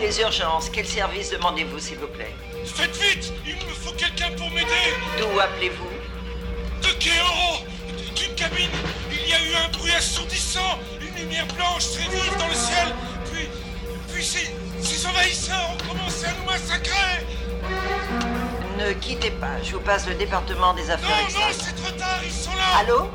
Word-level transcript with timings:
les 0.00 0.20
urgences. 0.20 0.70
Quel 0.70 0.86
service 0.86 1.30
demandez-vous, 1.30 1.78
s'il 1.78 1.98
vous 1.98 2.08
plaît 2.08 2.34
Faites 2.64 2.96
vite 2.96 3.32
Il 3.46 3.54
me 3.54 3.74
faut 3.74 3.92
quelqu'un 3.92 4.30
pour 4.36 4.50
m'aider. 4.50 4.94
D'où 5.18 5.38
appelez-vous 5.38 5.88
De 6.82 6.92
Kéoro 6.98 7.64
D'une 8.14 8.34
cabine. 8.34 8.70
Il 9.10 9.28
y 9.28 9.32
a 9.32 9.38
eu 9.38 9.54
un 9.64 9.68
bruit 9.76 9.92
assourdissant 9.92 10.78
Une 11.00 11.14
lumière 11.14 11.46
blanche 11.56 11.92
très 11.92 12.08
vive 12.08 12.36
dans 12.38 12.48
le 12.48 12.54
ciel. 12.54 12.94
Puis... 13.32 13.48
Puis 14.12 14.24
ces, 14.24 14.50
ces 14.82 15.06
envahisseurs 15.06 15.70
ont 15.72 15.88
commencé 15.88 16.26
à 16.26 16.32
nous 16.32 16.44
massacrer. 16.44 17.24
Ne 18.78 18.92
quittez 18.94 19.30
pas, 19.30 19.62
je 19.62 19.72
vous 19.72 19.80
passe 19.80 20.06
le 20.08 20.14
département 20.14 20.74
des 20.74 20.90
affaires 20.90 21.08
Non, 21.08 21.40
non, 21.40 21.46
c'est 21.52 21.76
trop 21.76 21.92
tard, 21.92 22.20
ils 22.24 22.32
sont 22.32 22.50
là. 22.56 22.80
Allô 22.80 23.10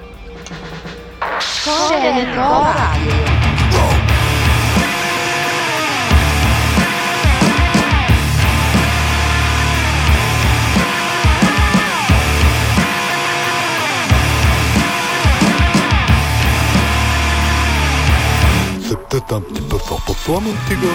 peut-être 19.27 19.37
un 19.37 19.41
petit 19.41 19.61
peu 19.61 19.77
fort 19.77 20.01
pour 20.05 20.15
toi, 20.17 20.39
mon 20.39 20.51
petit 20.51 20.75
gars. 20.81 20.89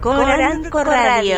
Coranco 0.00 0.78
Radio. 0.78 1.36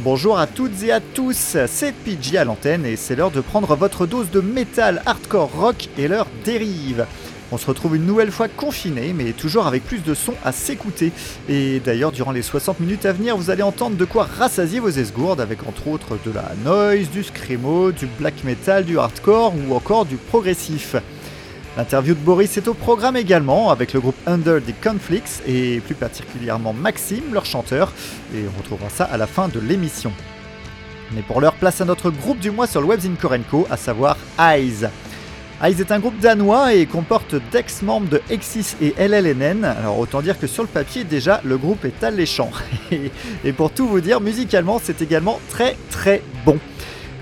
Bonjour 0.00 0.38
à 0.38 0.46
toutes 0.46 0.82
et 0.82 0.92
à 0.92 1.00
tous, 1.00 1.56
c'est 1.66 1.92
PG 1.92 2.36
à 2.36 2.44
l'antenne 2.44 2.84
et 2.84 2.96
c'est 2.96 3.14
l'heure 3.14 3.30
de 3.30 3.40
prendre 3.40 3.74
votre 3.76 4.04
dose 4.04 4.30
de 4.30 4.40
métal, 4.40 5.00
hardcore, 5.06 5.50
rock 5.52 5.88
et 5.96 6.08
leur 6.08 6.26
dérive. 6.44 7.06
On 7.54 7.58
se 7.58 7.66
retrouve 7.66 7.96
une 7.96 8.06
nouvelle 8.06 8.32
fois 8.32 8.48
confiné, 8.48 9.12
mais 9.12 9.32
toujours 9.32 9.66
avec 9.66 9.84
plus 9.84 10.02
de 10.02 10.14
sons 10.14 10.32
à 10.42 10.52
s'écouter. 10.52 11.12
Et 11.50 11.80
d'ailleurs, 11.80 12.10
durant 12.10 12.32
les 12.32 12.40
60 12.40 12.80
minutes 12.80 13.04
à 13.04 13.12
venir, 13.12 13.36
vous 13.36 13.50
allez 13.50 13.62
entendre 13.62 13.96
de 13.96 14.06
quoi 14.06 14.26
rassasier 14.38 14.80
vos 14.80 14.88
esgourdes 14.88 15.38
avec 15.38 15.68
entre 15.68 15.88
autres 15.88 16.16
de 16.24 16.30
la 16.32 16.52
noise, 16.64 17.10
du 17.10 17.22
screamo, 17.22 17.92
du 17.92 18.06
black 18.06 18.42
metal, 18.44 18.86
du 18.86 18.98
hardcore 18.98 19.52
ou 19.54 19.74
encore 19.74 20.06
du 20.06 20.16
progressif. 20.16 20.96
L'interview 21.76 22.14
de 22.14 22.20
Boris 22.20 22.56
est 22.56 22.68
au 22.68 22.74
programme 22.74 23.16
également 23.16 23.70
avec 23.70 23.92
le 23.92 24.00
groupe 24.00 24.16
Under 24.26 24.58
the 24.62 24.74
Conflicts 24.82 25.42
et 25.46 25.80
plus 25.80 25.94
particulièrement 25.94 26.72
Maxime, 26.72 27.34
leur 27.34 27.44
chanteur, 27.44 27.92
et 28.34 28.44
on 28.48 28.58
retrouvera 28.58 28.88
ça 28.88 29.04
à 29.04 29.18
la 29.18 29.26
fin 29.26 29.48
de 29.48 29.60
l'émission. 29.60 30.12
Mais 31.14 31.20
pour 31.20 31.42
l'heure, 31.42 31.54
place 31.54 31.82
à 31.82 31.84
notre 31.84 32.08
groupe 32.08 32.38
du 32.38 32.50
mois 32.50 32.66
sur 32.66 32.80
le 32.80 32.86
Webzine 32.86 33.16
Korenko, 33.16 33.66
à 33.70 33.76
savoir 33.76 34.16
Eyes. 34.38 34.88
Eyes 35.62 35.80
est 35.80 35.92
un 35.92 36.00
groupe 36.00 36.18
danois 36.18 36.74
et 36.74 36.86
comporte 36.86 37.36
d'ex-membres 37.52 38.08
de 38.08 38.20
Exis 38.30 38.74
et 38.82 38.94
LLNN, 38.98 39.64
alors 39.64 39.96
autant 40.00 40.20
dire 40.20 40.36
que 40.40 40.48
sur 40.48 40.64
le 40.64 40.68
papier 40.68 41.04
déjà 41.04 41.40
le 41.44 41.56
groupe 41.56 41.84
est 41.84 42.02
alléchant. 42.02 42.50
Et- 43.44 43.52
pour 43.52 43.70
tout 43.70 43.86
vous 43.86 44.00
dire, 44.00 44.20
musicalement 44.20 44.80
c'est 44.82 45.00
également 45.02 45.38
très 45.48 45.76
très 45.88 46.20
bon. 46.44 46.58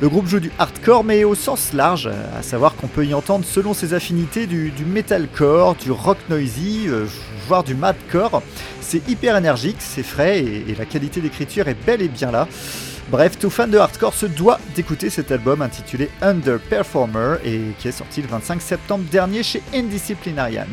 Le 0.01 0.09
groupe 0.09 0.27
joue 0.27 0.41
du 0.41 0.51
hardcore 0.59 1.05
mais 1.05 1.23
au 1.25 1.35
sens 1.35 1.75
large, 1.75 2.09
à 2.35 2.43
savoir 2.43 2.77
qu'on 2.77 2.87
peut 2.87 3.05
y 3.05 3.13
entendre 3.13 3.45
selon 3.45 3.75
ses 3.75 3.93
affinités 3.93 4.47
du, 4.47 4.71
du 4.71 4.87
metalcore, 4.87 5.75
du 5.75 5.91
rock 5.91 6.17
noisy, 6.31 6.85
euh, 6.89 7.05
voire 7.47 7.63
du 7.63 7.75
madcore. 7.75 8.43
C'est 8.81 9.07
hyper 9.07 9.37
énergique, 9.37 9.77
c'est 9.81 10.03
frais 10.03 10.39
et, 10.39 10.65
et 10.71 10.75
la 10.75 10.87
qualité 10.87 11.21
d'écriture 11.21 11.69
est 11.69 11.77
bel 11.87 12.01
et 12.01 12.09
bien 12.09 12.31
là. 12.31 12.49
Bref, 13.11 13.41
tout 13.41 13.51
fan 13.51 13.69
de 13.69 13.77
hardcore 13.77 14.15
se 14.15 14.27
doit 14.27 14.61
d'écouter 14.77 15.11
cet 15.11 15.33
album 15.33 15.63
intitulé 15.63 16.11
Underperformer 16.23 17.39
et 17.45 17.61
qui 17.81 17.89
est 17.89 17.93
sorti 17.93 18.23
le 18.23 18.29
25 18.29 18.63
septembre 18.63 19.03
dernier 19.11 19.43
chez 19.43 19.65
Indisciplinarian. 19.75 20.69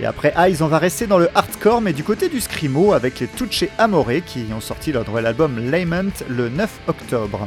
Et 0.00 0.04
après 0.04 0.34
Eyes, 0.36 0.62
on 0.62 0.66
va 0.66 0.78
rester 0.78 1.06
dans 1.06 1.18
le 1.18 1.28
hardcore, 1.32 1.80
mais 1.80 1.92
du 1.92 2.02
côté 2.02 2.28
du 2.28 2.40
Screamo 2.40 2.92
avec 2.92 3.20
les 3.20 3.28
Touche 3.28 3.62
Amore 3.78 4.10
qui 4.26 4.46
ont 4.52 4.60
sorti 4.60 4.90
leur 4.90 5.06
nouvel 5.06 5.26
album 5.26 5.70
Lament 5.70 6.24
le 6.28 6.48
9 6.48 6.80
octobre. 6.88 7.46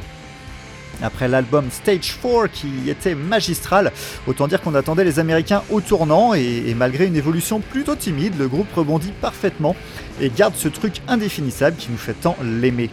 Après 1.03 1.27
l'album 1.27 1.65
Stage 1.69 2.17
4 2.23 2.47
qui 2.47 2.89
était 2.89 3.13
magistral, 3.13 3.91
autant 4.25 4.47
dire 4.47 4.61
qu'on 4.61 4.75
attendait 4.75 5.03
les 5.03 5.19
Américains 5.19 5.63
au 5.69 5.81
tournant 5.81 6.33
et 6.33 6.73
malgré 6.77 7.07
une 7.07 7.17
évolution 7.17 7.59
plutôt 7.59 7.97
timide, 7.97 8.39
le 8.39 8.47
groupe 8.47 8.73
rebondit 8.73 9.11
parfaitement 9.19 9.75
et 10.21 10.29
garde 10.29 10.55
ce 10.55 10.69
truc 10.69 11.01
indéfinissable 11.09 11.75
qui 11.75 11.91
nous 11.91 11.97
fait 11.97 12.13
tant 12.13 12.37
l'aimer. 12.41 12.89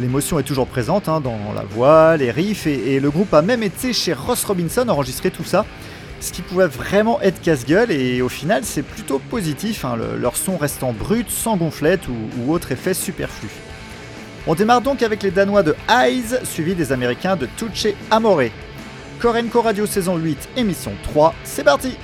L'émotion 0.00 0.38
est 0.38 0.42
toujours 0.42 0.66
présente 0.66 1.08
hein, 1.08 1.20
dans 1.20 1.52
la 1.54 1.62
voix, 1.62 2.16
les 2.16 2.30
riffs 2.30 2.66
et, 2.66 2.98
le 2.98 3.10
groupe 3.10 3.32
a 3.34 3.42
même 3.42 3.62
été 3.62 3.92
chez 3.92 4.12
Ross 4.14 4.42
Robinson 4.44 4.88
enregistrer 4.88 5.30
tout 5.30 5.44
ça, 5.44 5.66
ce 6.20 6.32
qui 6.32 6.40
pouvait 6.42 6.66
vraiment 6.66 7.20
être 7.20 7.40
casse-gueule 7.42 7.90
et 7.90 8.22
au 8.22 8.28
final 8.28 8.62
c'est 8.64 8.82
plutôt 8.82 9.18
positif, 9.18 9.84
hein, 9.84 9.96
le- 9.96 10.18
leur 10.18 10.36
son 10.36 10.56
restant 10.56 10.92
brut, 10.92 11.28
sans 11.30 11.56
gonflette 11.56 12.02
ou, 12.08 12.52
autre 12.52 12.72
effet 12.72 12.94
superflu. 12.94 13.48
On 14.46 14.54
démarre 14.54 14.80
donc 14.80 15.02
avec 15.02 15.22
les 15.22 15.30
Danois 15.30 15.62
de 15.62 15.76
Eyes, 15.88 16.38
suivis 16.44 16.74
des 16.74 16.90
Américains 16.90 17.36
de 17.36 17.46
Tuche 17.56 17.86
Amore. 18.10 18.42
Korenko 19.20 19.60
Radio 19.62 19.86
saison 19.86 20.16
8, 20.16 20.48
émission 20.56 20.92
3, 21.04 21.34
c'est 21.44 21.62
parti 21.64 21.96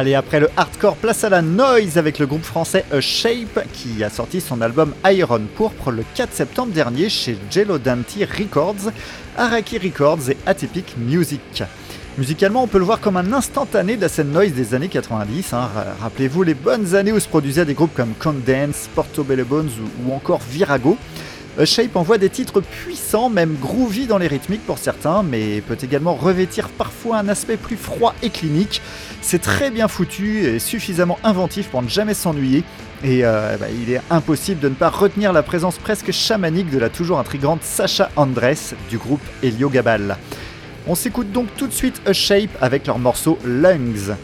Allez, 0.00 0.14
après 0.14 0.40
le 0.40 0.48
hardcore, 0.56 0.96
place 0.96 1.24
à 1.24 1.28
la 1.28 1.42
noise 1.42 1.98
avec 1.98 2.18
le 2.18 2.26
groupe 2.26 2.42
français 2.42 2.86
A 2.90 3.02
Shape 3.02 3.66
qui 3.74 4.02
a 4.02 4.08
sorti 4.08 4.40
son 4.40 4.62
album 4.62 4.94
Iron 5.04 5.42
Pourpre 5.54 5.90
le 5.90 6.04
4 6.14 6.32
septembre 6.32 6.72
dernier 6.72 7.10
chez 7.10 7.36
Jello 7.50 7.76
Dante 7.76 8.16
Records, 8.38 8.92
Araki 9.36 9.76
Records 9.76 10.30
et 10.30 10.38
Atypic 10.46 10.96
Music. 10.96 11.62
Musicalement, 12.16 12.62
on 12.62 12.66
peut 12.66 12.78
le 12.78 12.86
voir 12.86 13.00
comme 13.00 13.18
un 13.18 13.30
instantané 13.34 13.96
de 13.96 14.00
la 14.00 14.08
scène 14.08 14.30
noise 14.30 14.52
des 14.52 14.72
années 14.72 14.88
90. 14.88 15.52
Hein. 15.52 15.68
Rappelez-vous 16.00 16.44
les 16.44 16.54
bonnes 16.54 16.94
années 16.94 17.12
où 17.12 17.20
se 17.20 17.28
produisaient 17.28 17.66
des 17.66 17.74
groupes 17.74 17.94
comme 17.94 18.14
Condance, 18.18 18.88
Portobello 18.94 19.44
Bones 19.44 19.68
ou 20.06 20.14
encore 20.14 20.40
Virago. 20.50 20.96
A 21.58 21.66
Shape 21.66 21.96
envoie 21.96 22.16
des 22.16 22.30
titres 22.30 22.62
puissants, 22.62 23.28
même 23.28 23.56
groovy 23.60 24.06
dans 24.06 24.18
les 24.18 24.28
rythmiques 24.28 24.64
pour 24.64 24.78
certains, 24.78 25.22
mais 25.22 25.60
peut 25.60 25.76
également 25.82 26.14
revêtir 26.14 26.68
parfois 26.70 27.18
un 27.18 27.28
aspect 27.28 27.56
plus 27.56 27.76
froid 27.76 28.14
et 28.22 28.30
clinique. 28.30 28.80
C'est 29.22 29.40
très 29.40 29.70
bien 29.70 29.86
foutu 29.86 30.44
et 30.44 30.58
suffisamment 30.58 31.18
inventif 31.22 31.68
pour 31.68 31.82
ne 31.82 31.88
jamais 31.88 32.14
s'ennuyer. 32.14 32.64
Et 33.04 33.24
euh, 33.24 33.56
bah, 33.58 33.66
il 33.70 33.92
est 33.92 34.00
impossible 34.10 34.60
de 34.60 34.68
ne 34.68 34.74
pas 34.74 34.90
retenir 34.90 35.32
la 35.32 35.42
présence 35.42 35.78
presque 35.78 36.10
chamanique 36.10 36.70
de 36.70 36.78
la 36.78 36.88
toujours 36.88 37.18
intrigante 37.18 37.62
Sacha 37.62 38.10
Andres 38.16 38.74
du 38.88 38.98
groupe 38.98 39.22
Helio 39.42 39.70
Gabal. 39.70 40.16
On 40.86 40.94
s'écoute 40.94 41.32
donc 41.32 41.48
tout 41.56 41.66
de 41.66 41.72
suite 41.72 42.00
A 42.06 42.12
Shape 42.12 42.50
avec 42.60 42.86
leur 42.86 42.98
morceau 42.98 43.38
Lungs. 43.44 44.16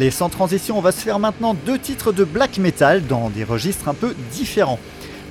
Allez, 0.00 0.10
sans 0.10 0.30
transition, 0.30 0.78
on 0.78 0.80
va 0.80 0.92
se 0.92 1.02
faire 1.02 1.18
maintenant 1.18 1.52
deux 1.52 1.78
titres 1.78 2.10
de 2.10 2.24
black 2.24 2.56
metal 2.56 3.06
dans 3.06 3.28
des 3.28 3.44
registres 3.44 3.86
un 3.86 3.92
peu 3.92 4.14
différents. 4.32 4.78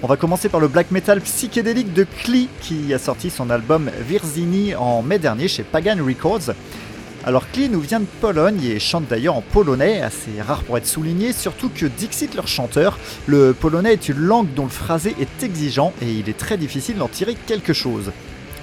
On 0.04 0.08
va 0.08 0.16
commencer 0.16 0.48
par 0.48 0.60
le 0.60 0.68
black 0.68 0.92
metal 0.92 1.22
psychédélique 1.22 1.92
de 1.92 2.04
Klee 2.04 2.50
qui 2.62 2.94
a 2.94 3.00
sorti 3.00 3.32
son 3.32 3.50
album 3.50 3.90
Virzini 4.08 4.76
en 4.76 5.02
mai 5.02 5.18
dernier 5.18 5.48
chez 5.48 5.64
Pagan 5.64 5.98
Records. 6.06 6.54
Alors 7.26 7.50
Klee 7.50 7.68
nous 7.68 7.80
vient 7.80 8.00
de 8.00 8.06
Pologne 8.22 8.64
et 8.64 8.80
chante 8.80 9.08
d'ailleurs 9.10 9.38
en 9.38 9.42
polonais, 9.42 10.04
assez 10.04 10.40
rare 10.40 10.62
pour 10.62 10.78
être 10.78 10.86
souligné, 10.86 11.34
surtout 11.34 11.72
que 11.74 11.88
Dixit 11.88 12.36
leur 12.36 12.48
chanteur, 12.48 13.00
le 13.26 13.56
polonais 13.60 13.94
est 13.94 14.08
une 14.08 14.20
langue 14.20 14.54
dont 14.54 14.66
le 14.66 14.70
phrasé 14.70 15.16
est 15.20 15.44
exigeant 15.44 15.94
et 16.00 16.12
il 16.12 16.30
est 16.30 16.38
très 16.38 16.58
difficile 16.58 16.98
d'en 16.98 17.08
tirer 17.08 17.34
quelque 17.34 17.74
chose. 17.74 18.12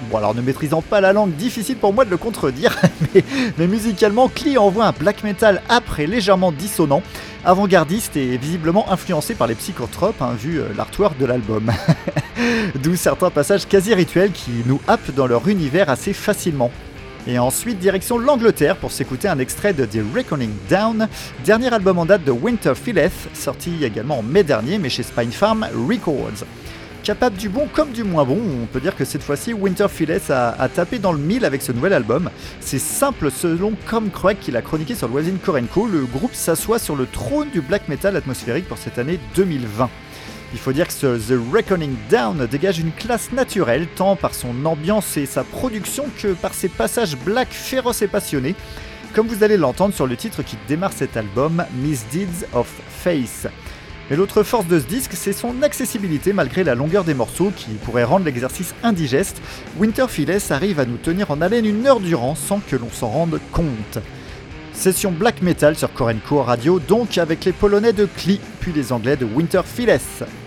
Bon 0.03 0.17
alors 0.17 0.35
ne 0.35 0.41
maîtrisant 0.41 0.81
pas 0.81 1.01
la 1.01 1.11
langue, 1.11 1.33
difficile 1.35 1.75
pour 1.75 1.91
moi 1.91 2.05
de 2.05 2.11
le 2.11 2.17
contredire, 2.17 2.75
mais, 3.57 3.67
musicalement, 3.67 4.29
Klee 4.29 4.57
envoie 4.57 4.85
un 4.85 4.91
black 4.91 5.23
metal 5.23 5.61
après 5.69 6.05
légèrement 6.05 6.51
dissonant, 6.51 7.01
avant-gardiste 7.43 8.15
et 8.15 8.37
visiblement 8.37 8.91
influencé 8.91 9.33
par 9.33 9.47
les 9.47 9.55
psychotropes, 9.55 10.21
hein, 10.21 10.35
vu 10.39 10.59
euh, 10.59 10.67
l'artwork 10.77 11.17
de 11.17 11.25
l'album. 11.25 11.71
D'où 12.75 12.95
certains 12.95 13.31
passages 13.31 13.67
quasi 13.67 13.93
rituels 13.93 14.31
qui 14.31 14.51
nous 14.65 14.79
happent 14.87 15.11
dans 15.15 15.27
leur 15.27 15.47
univers 15.47 15.89
assez 15.89 16.13
facilement. 16.13 16.71
Et 17.25 17.39
ensuite, 17.39 17.79
direction 17.79 18.17
l'Angleterre 18.17 18.77
pour 18.77 18.91
s'écouter 18.91 19.27
un 19.27 19.39
extrait 19.39 19.73
de 19.73 19.85
The 19.85 19.99
Reckoning 20.15 20.53
Down, 20.69 21.09
dernier 21.43 21.73
album 21.73 21.97
en 21.99 22.05
date 22.05 22.23
de 22.23 22.31
Winter 22.31 22.73
Phileth, 22.75 23.11
sorti 23.33 23.83
également 23.83 24.19
en 24.19 24.23
mai 24.23 24.43
dernier, 24.43 24.77
mais 24.77 24.89
chez 24.89 25.03
Spine 25.03 25.31
Farm 25.31 25.67
Records. 25.89 26.45
Capable 27.03 27.37
du 27.37 27.47
bon 27.47 27.67
comme 27.71 27.91
du 27.91 28.03
moins 28.03 28.25
bon, 28.25 28.37
on 28.63 28.65
peut 28.65 28.81
dire 28.81 28.95
que 28.95 29.05
cette 29.05 29.23
fois-ci 29.23 29.53
Winter 29.53 29.87
a, 30.29 30.49
a, 30.49 30.69
tapé 30.69 30.99
dans 30.99 31.13
le 31.13 31.19
mille 31.19 31.45
avec 31.45 31.61
ce 31.61 31.71
nouvel 31.71 31.93
album. 31.93 32.29
C'est 32.59 32.79
simple 32.79 33.31
selon 33.31 33.73
Com 33.89 34.09
Craig 34.09 34.37
qu'il 34.39 34.57
a 34.57 34.61
chroniqué 34.61 34.93
sur 34.93 35.07
le 35.07 35.31
Korenko, 35.43 35.87
le 35.87 36.05
groupe 36.05 36.33
s'assoit 36.33 36.79
sur 36.79 36.95
le 36.95 37.05
trône 37.05 37.49
du 37.49 37.61
black 37.61 37.87
metal 37.87 38.15
atmosphérique 38.15 38.67
pour 38.67 38.77
cette 38.77 38.97
année 38.97 39.19
2020. 39.35 39.89
Il 40.53 40.59
faut 40.59 40.71
dire 40.71 40.87
que 40.87 40.93
ce 40.93 41.17
The 41.17 41.39
Reckoning 41.53 41.95
Down 42.09 42.45
dégage 42.47 42.79
une 42.79 42.91
classe 42.91 43.31
naturelle, 43.31 43.87
tant 43.95 44.15
par 44.15 44.33
son 44.33 44.65
ambiance 44.65 45.17
et 45.17 45.25
sa 45.25 45.43
production 45.43 46.05
que 46.17 46.33
par 46.33 46.53
ses 46.53 46.69
passages 46.69 47.17
black 47.17 47.49
féroces 47.51 48.01
et 48.01 48.07
passionnés, 48.07 48.55
comme 49.13 49.27
vous 49.27 49.43
allez 49.43 49.57
l'entendre 49.57 49.93
sur 49.93 50.07
le 50.07 50.15
titre 50.15 50.43
qui 50.43 50.57
démarre 50.67 50.93
cet 50.93 51.17
album, 51.17 51.65
Misdeeds 51.75 52.45
of 52.53 52.71
Face. 52.89 53.47
Mais 54.09 54.15
l'autre 54.15 54.43
force 54.43 54.67
de 54.67 54.79
ce 54.79 54.85
disque, 54.85 55.11
c'est 55.15 55.33
son 55.33 55.61
accessibilité 55.61 56.31
malgré 56.31 56.63
la 56.63 56.75
longueur 56.75 57.03
des 57.03 57.13
morceaux 57.13 57.51
qui 57.55 57.71
pourrait 57.83 58.05
rendre 58.05 58.25
l'exercice 58.25 58.73
indigeste. 58.83 59.41
Winterfield 59.77 60.41
arrive 60.49 60.79
à 60.79 60.85
nous 60.85 60.97
tenir 60.97 61.31
en 61.31 61.41
haleine 61.41 61.65
une 61.65 61.85
heure 61.85 61.99
durant 61.99 62.35
sans 62.35 62.59
que 62.59 62.75
l'on 62.75 62.89
s'en 62.89 63.09
rende 63.09 63.39
compte. 63.51 63.99
Session 64.71 65.11
black 65.11 65.41
metal 65.41 65.75
sur 65.75 65.91
Korenko 65.91 66.43
Radio, 66.43 66.79
donc 66.79 67.17
avec 67.17 67.43
les 67.45 67.51
Polonais 67.51 67.93
de 67.93 68.05
Klee, 68.05 68.39
puis 68.59 68.71
les 68.71 68.93
Anglais 68.93 69.17
de. 69.17 69.25
Hardcore 69.25 70.46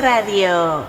Radio. 0.00 0.79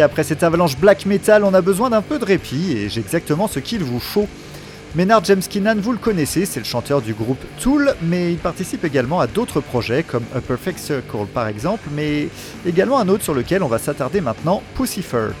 Après 0.00 0.24
cette 0.24 0.42
avalanche 0.42 0.78
black 0.78 1.04
metal, 1.04 1.44
on 1.44 1.52
a 1.52 1.60
besoin 1.60 1.90
d'un 1.90 2.00
peu 2.00 2.18
de 2.18 2.24
répit 2.24 2.72
et 2.72 2.88
j'ai 2.88 3.00
exactement 3.00 3.46
ce 3.46 3.58
qu'il 3.58 3.84
vous 3.84 4.00
faut. 4.00 4.26
Ménard 4.94 5.24
James 5.24 5.42
Keenan, 5.42 5.76
vous 5.76 5.92
le 5.92 5.98
connaissez, 5.98 6.46
c'est 6.46 6.60
le 6.60 6.66
chanteur 6.66 7.02
du 7.02 7.12
groupe 7.14 7.42
Tool, 7.60 7.94
mais 8.02 8.32
il 8.32 8.38
participe 8.38 8.84
également 8.84 9.20
à 9.20 9.26
d'autres 9.26 9.60
projets 9.60 10.02
comme 10.02 10.24
A 10.34 10.40
Perfect 10.40 10.78
Circle 10.78 11.26
par 11.32 11.48
exemple, 11.48 11.88
mais 11.94 12.28
également 12.66 12.98
un 12.98 13.08
autre 13.08 13.24
sur 13.24 13.34
lequel 13.34 13.62
on 13.62 13.68
va 13.68 13.78
s'attarder 13.78 14.20
maintenant, 14.20 14.62
Pussyfur. 14.74 15.32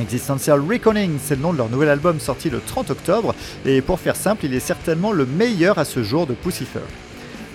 Existential 0.00 0.60
Reckoning, 0.60 1.18
c'est 1.22 1.36
le 1.36 1.42
nom 1.42 1.52
de 1.52 1.58
leur 1.58 1.68
nouvel 1.68 1.88
album 1.88 2.20
sorti 2.20 2.50
le 2.50 2.60
30 2.60 2.90
octobre, 2.90 3.34
et 3.64 3.80
pour 3.80 3.98
faire 3.98 4.16
simple, 4.16 4.44
il 4.44 4.54
est 4.54 4.60
certainement 4.60 5.12
le 5.12 5.26
meilleur 5.26 5.78
à 5.78 5.84
ce 5.84 6.02
jour 6.02 6.26
de 6.26 6.34
Pussyfur. 6.34 6.82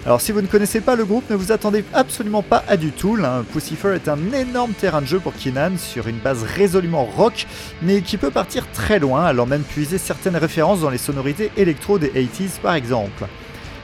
Alors 0.04 0.20
si 0.20 0.32
vous 0.32 0.42
ne 0.42 0.48
connaissez 0.48 0.82
pas 0.82 0.96
le 0.96 1.06
groupe, 1.06 1.30
ne 1.30 1.36
vous 1.36 1.52
attendez 1.52 1.86
absolument 1.94 2.42
pas 2.42 2.64
à 2.68 2.76
du 2.76 2.92
tout. 2.92 3.20
Pussyfur 3.54 3.94
est 3.94 4.08
un 4.08 4.18
énorme 4.34 4.74
terrain 4.74 5.00
de 5.00 5.06
jeu 5.06 5.20
pour 5.20 5.34
Keenan 5.36 5.78
sur 5.78 6.08
une 6.08 6.18
base 6.18 6.42
résolument 6.42 7.06
rock, 7.06 7.46
mais 7.84 8.02
qui 8.02 8.18
peut 8.18 8.32
partir 8.32 8.66
très 8.72 8.98
loin, 8.98 9.26
allant 9.26 9.46
même 9.46 9.62
puiser 9.62 10.00
certaines 10.00 10.38
références 10.38 10.82
dans 10.82 10.90
les 10.90 10.98
sonorités 10.98 11.52
électro 11.56 12.00
des 12.00 12.10
80s 12.10 12.60
par 12.64 12.74
exemple. 12.74 13.28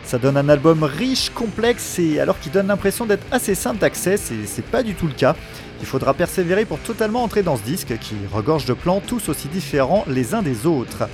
Ça 0.04 0.18
donne 0.18 0.38
un 0.38 0.50
album 0.50 0.84
riche, 0.84 1.30
complexe 1.30 2.00
et 2.00 2.20
alors 2.20 2.40
qu'il 2.40 2.52
donne 2.52 2.68
l'impression 2.68 3.06
d'être 3.06 3.28
assez 3.30 3.54
simple 3.54 3.78
d'accès, 3.78 4.18
c'est 4.18 4.66
pas 4.66 4.82
du 4.82 4.96
tout 4.96 5.06
le 5.06 5.14
cas. 5.14 5.36
Il 5.82 5.86
faudra 5.86 6.16
persévérer 6.16 6.66
pour 6.66 6.80
totalement 6.80 7.22
entrer 7.22 7.44
dans 7.44 7.58
ce 7.58 7.64
disque 7.64 7.96
qui 8.00 8.16
regorge 8.34 8.66
de 8.66 8.74
plans 8.74 9.04
tous 9.06 9.30
aussi 9.30 9.50
différents 9.50 10.04
les 10.08 10.34
uns 10.34 10.42
des 10.42 10.66
autres. 10.66 11.08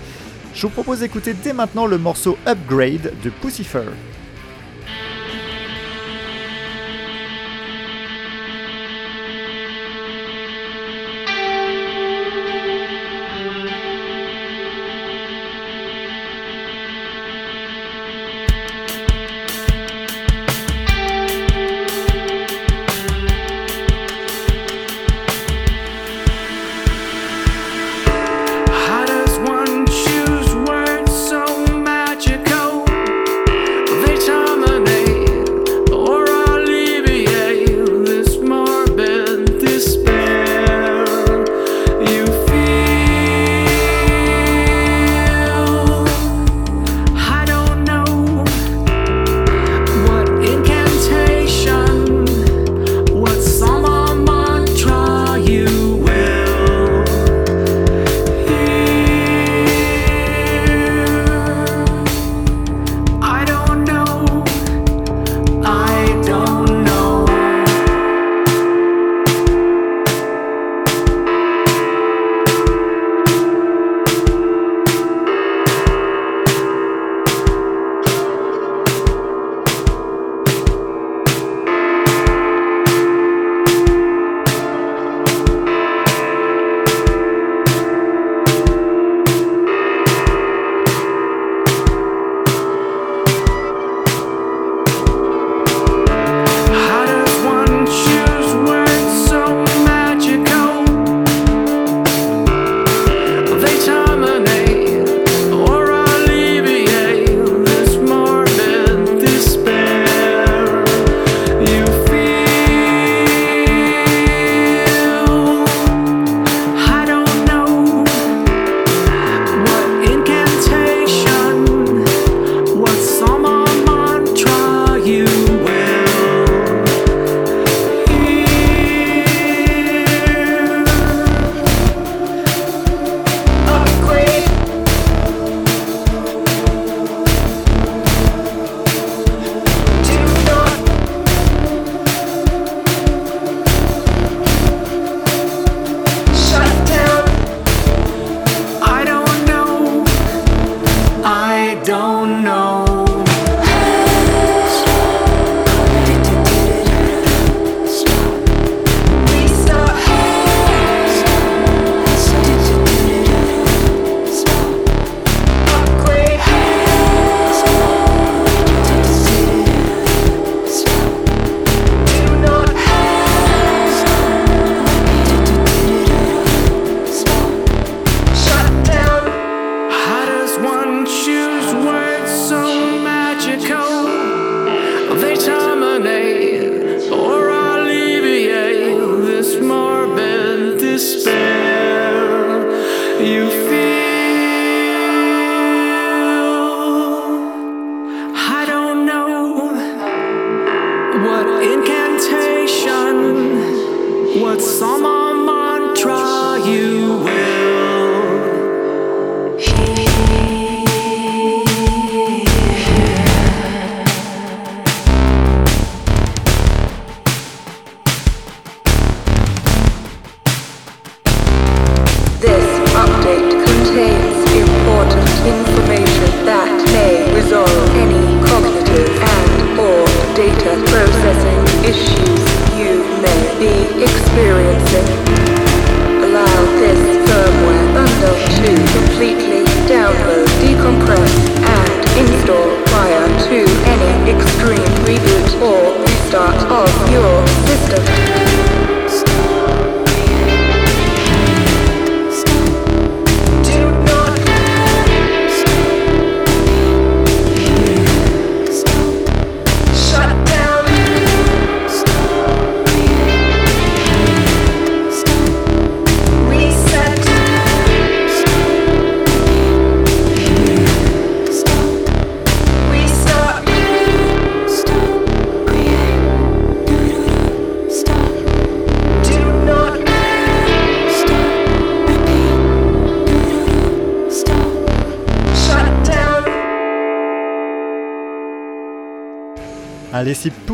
Je 0.54 0.62
vous 0.62 0.70
propose 0.70 1.00
d'écouter 1.00 1.34
dès 1.34 1.52
maintenant 1.52 1.88
le 1.88 1.98
morceau 1.98 2.38
Upgrade 2.48 3.12
de 3.22 3.30
Pussyfur. 3.30 3.92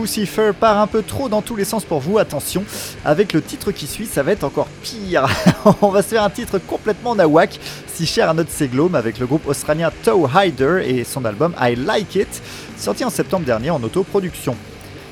Pussifer 0.10 0.54
part 0.60 0.80
un 0.80 0.88
peu 0.88 1.04
trop 1.04 1.30
dans 1.30 1.44
tous 1.44 1.56
les 1.56 1.66
sens 1.66 1.86
pour 1.86 2.00
vous, 2.00 2.18
attention, 2.18 2.64
avec 3.06 3.32
le 3.32 3.44
titre 3.44 3.72
qui 3.72 3.86
suit, 3.86 4.08
ça 4.08 4.24
va 4.24 4.32
être 4.32 4.44
encore 4.44 4.68
pire. 4.82 5.28
On 5.84 5.90
va 5.90 6.02
se 6.02 6.08
faire 6.08 6.24
un 6.24 6.32
titre 6.32 6.58
complètement 6.58 7.14
nawak, 7.14 7.60
si 7.86 8.08
cher 8.08 8.28
à 8.28 8.34
notre 8.34 8.50
séglome, 8.50 8.96
avec 8.96 9.20
le 9.20 9.28
groupe 9.28 9.48
australien 9.48 9.92
Toe 10.04 10.28
Hider 10.34 10.82
et 10.84 11.04
son 11.04 11.26
album 11.26 11.54
I 11.62 11.76
Like 11.76 12.16
It, 12.16 12.42
sorti 12.76 13.06
en 13.06 13.12
septembre 13.12 13.46
dernier 13.46 13.70
en 13.70 13.84
autoproduction. 13.84 14.56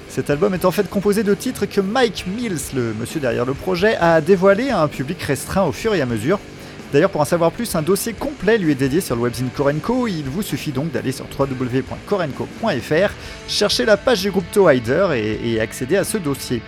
Cet 0.09 0.31
album 0.31 0.55
est 0.55 0.65
en 0.65 0.71
fait 0.71 0.89
composé 0.89 1.21
de 1.21 1.35
titres 1.35 1.67
que 1.67 1.79
Mike 1.79 2.25
Mills, 2.35 2.73
le 2.73 2.95
monsieur 2.99 3.19
derrière 3.19 3.45
le 3.45 3.53
projet, 3.53 3.97
a 3.97 4.19
dévoilé 4.19 4.71
à 4.71 4.81
un 4.81 4.87
public 4.87 5.21
restreint 5.21 5.65
au 5.65 5.73
fur 5.73 5.93
et 5.93 6.01
à 6.01 6.07
mesure. 6.07 6.39
D'ailleurs, 6.93 7.09
pour 7.09 7.19
en 7.21 7.25
savoir 7.25 7.51
plus, 7.51 7.75
un 7.75 7.81
dossier 7.81 8.13
complet 8.13 8.57
lui 8.57 8.71
est 8.71 8.75
dédié 8.75 9.01
sur 9.01 9.15
le 9.15 9.21
webzine 9.21 9.49
Korenko. 9.55 10.07
Il 10.07 10.23
vous 10.23 10.41
suffit 10.41 10.71
donc 10.71 10.91
d'aller 10.91 11.11
sur 11.11 11.25
www.korenko.fr, 11.37 13.13
chercher 13.47 13.85
la 13.85 13.97
page 13.97 14.21
du 14.21 14.31
groupe 14.31 14.49
Toe 14.51 14.71
Hider 14.73 15.07
et, 15.15 15.53
et 15.53 15.59
accéder 15.59 15.97
à 15.97 16.03
ce 16.03 16.17
dossier. 16.17 16.61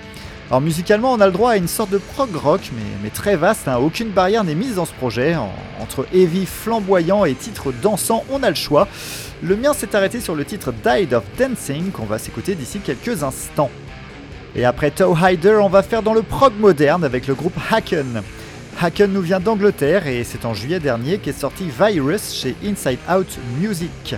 Alors 0.49 0.61
musicalement, 0.61 1.13
on 1.13 1.21
a 1.21 1.25
le 1.27 1.31
droit 1.31 1.51
à 1.51 1.57
une 1.57 1.67
sorte 1.67 1.91
de 1.91 1.99
prog 1.99 2.35
rock, 2.35 2.71
mais, 3.03 3.09
très 3.11 3.35
vaste. 3.35 3.67
hein. 3.67 3.77
Aucune 3.77 4.09
barrière 4.09 4.43
n'est 4.43 4.55
mise 4.55 4.75
dans 4.75 4.85
ce 4.85 4.93
projet. 4.93 5.35
En- 5.35 5.53
entre 5.79 6.05
heavy 6.13 6.45
flamboyant 6.45 7.23
et 7.23 7.33
titres 7.35 7.71
dansants, 7.71 8.25
on 8.29 8.43
a 8.43 8.49
le 8.49 8.55
choix. 8.55 8.87
Le 9.41 9.55
mien 9.55 9.73
s'est 9.73 9.95
arrêté 9.95 10.19
sur 10.19 10.35
le 10.35 10.43
titre 10.43 10.73
Died 10.83 11.13
of 11.13 11.23
Dancing, 11.37 11.91
qu'on 11.91 12.05
va 12.05 12.17
s'écouter 12.19 12.55
d'ici 12.55 12.79
quelques 12.79 13.23
instants. 13.23 13.69
Et 14.55 14.65
après 14.65 14.91
Toe 14.91 15.15
Hider, 15.21 15.59
on 15.61 15.69
va 15.69 15.83
faire 15.83 16.01
dans 16.03 16.13
le 16.15 16.23
prog 16.23 16.53
moderne 16.59 17.03
avec 17.05 17.27
le 17.27 17.35
groupe 17.35 17.53
Haken. 17.71 18.21
Haken 18.81 19.11
nous 19.11 19.21
vient 19.21 19.41
d'Angleterre 19.41 20.07
et 20.07 20.23
c'est 20.23 20.45
en 20.45 20.53
juillet 20.53 20.79
dernier 20.79 21.17
qu'est 21.17 21.33
sorti 21.33 21.65
Virus 21.69 22.33
chez 22.33 22.55
Inside 22.63 22.99
Out 23.13 23.27
Music. 23.59 24.15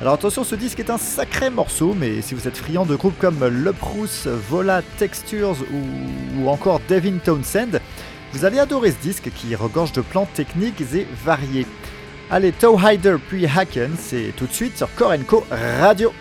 Alors 0.00 0.14
attention, 0.14 0.44
ce 0.44 0.54
disque 0.54 0.78
est 0.78 0.90
un 0.90 0.98
sacré 0.98 1.50
morceau, 1.50 1.96
mais 1.98 2.22
si 2.22 2.36
vous 2.36 2.46
êtes 2.46 2.56
friand 2.56 2.86
de 2.86 2.94
groupes 2.94 3.18
comme 3.18 3.44
Leprous, 3.44 4.28
Vola 4.48 4.82
Textures 4.98 5.56
ou, 6.38 6.48
encore 6.48 6.80
Devin 6.88 7.18
Townsend, 7.18 7.80
vous 8.32 8.44
allez 8.44 8.60
adorer 8.60 8.92
ce 8.92 9.02
disque 9.02 9.32
qui 9.34 9.56
regorge 9.56 9.90
de 9.90 10.00
plans 10.00 10.28
techniques 10.32 10.80
et 10.94 11.08
variés. 11.24 11.66
Allez, 12.30 12.52
Toe 12.52 12.78
Hider 12.78 13.16
puis 13.28 13.46
Haken, 13.46 13.96
c'est 13.98 14.32
tout 14.36 14.46
de 14.46 14.52
suite 14.52 14.76
sur 14.76 14.94
Korenko 14.94 15.44
Radio. 15.80 16.12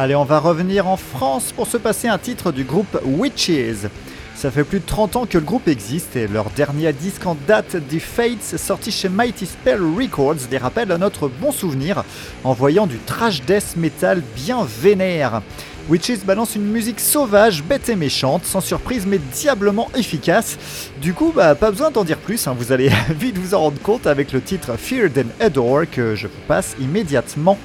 Allez, 0.00 0.14
on 0.14 0.22
va 0.22 0.38
revenir 0.38 0.86
en 0.86 0.96
France 0.96 1.50
pour 1.50 1.66
se 1.66 1.76
passer 1.76 2.06
un 2.06 2.18
titre 2.18 2.52
du 2.52 2.62
groupe 2.62 3.00
Witches. 3.04 3.88
Ça 4.36 4.52
fait 4.52 4.62
plus 4.62 4.78
de 4.78 4.86
30 4.86 5.16
ans 5.16 5.26
que 5.26 5.38
le 5.38 5.44
groupe 5.44 5.66
existe 5.66 6.14
et 6.14 6.28
leur 6.28 6.50
dernier 6.50 6.92
disque 6.92 7.26
en 7.26 7.36
date, 7.48 7.78
The 7.90 7.98
Fates, 7.98 8.58
sorti 8.58 8.92
chez 8.92 9.08
Mighty 9.08 9.44
Spell 9.44 9.82
Records, 9.82 10.36
les 10.52 10.58
rappelle 10.58 10.92
à 10.92 10.98
notre 10.98 11.26
bon 11.26 11.50
souvenir 11.50 12.04
en 12.44 12.52
voyant 12.52 12.86
du 12.86 12.98
trash 12.98 13.42
death 13.42 13.74
metal 13.76 14.22
bien 14.36 14.64
vénère. 14.80 15.42
Witches 15.88 16.24
balance 16.24 16.54
une 16.54 16.70
musique 16.70 17.00
sauvage, 17.00 17.64
bête 17.64 17.88
et 17.88 17.96
méchante, 17.96 18.44
sans 18.44 18.60
surprise 18.60 19.04
mais 19.04 19.18
diablement 19.32 19.90
efficace. 19.96 20.58
Du 21.02 21.12
coup, 21.12 21.32
bah, 21.34 21.56
pas 21.56 21.72
besoin 21.72 21.90
d'en 21.90 22.04
dire 22.04 22.18
plus, 22.18 22.46
hein, 22.46 22.54
vous 22.56 22.70
allez 22.70 22.92
vite 23.18 23.36
vous 23.36 23.52
en 23.52 23.62
rendre 23.62 23.82
compte 23.82 24.06
avec 24.06 24.30
le 24.30 24.40
titre 24.40 24.76
Feared 24.78 25.18
and 25.18 25.44
Adore 25.44 25.90
que 25.90 26.14
je 26.14 26.28
vous 26.28 26.42
passe 26.46 26.76
immédiatement. 26.80 27.58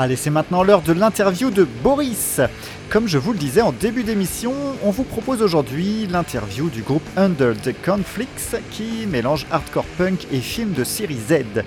Allez, 0.00 0.14
c'est 0.14 0.30
maintenant 0.30 0.62
l'heure 0.62 0.82
de 0.82 0.92
l'interview 0.92 1.50
de 1.50 1.64
Boris. 1.64 2.40
Comme 2.88 3.08
je 3.08 3.18
vous 3.18 3.32
le 3.32 3.38
disais 3.38 3.62
en 3.62 3.72
début 3.72 4.04
d'émission, 4.04 4.54
on 4.84 4.92
vous 4.92 5.02
propose 5.02 5.42
aujourd'hui 5.42 6.06
l'interview 6.06 6.70
du 6.70 6.82
groupe 6.82 7.02
Under 7.16 7.56
the 7.56 7.74
Conflicts 7.84 8.54
qui 8.70 9.08
mélange 9.08 9.44
hardcore 9.50 9.86
punk 9.98 10.28
et 10.30 10.38
film 10.38 10.72
de 10.72 10.84
série 10.84 11.16
Z. 11.16 11.64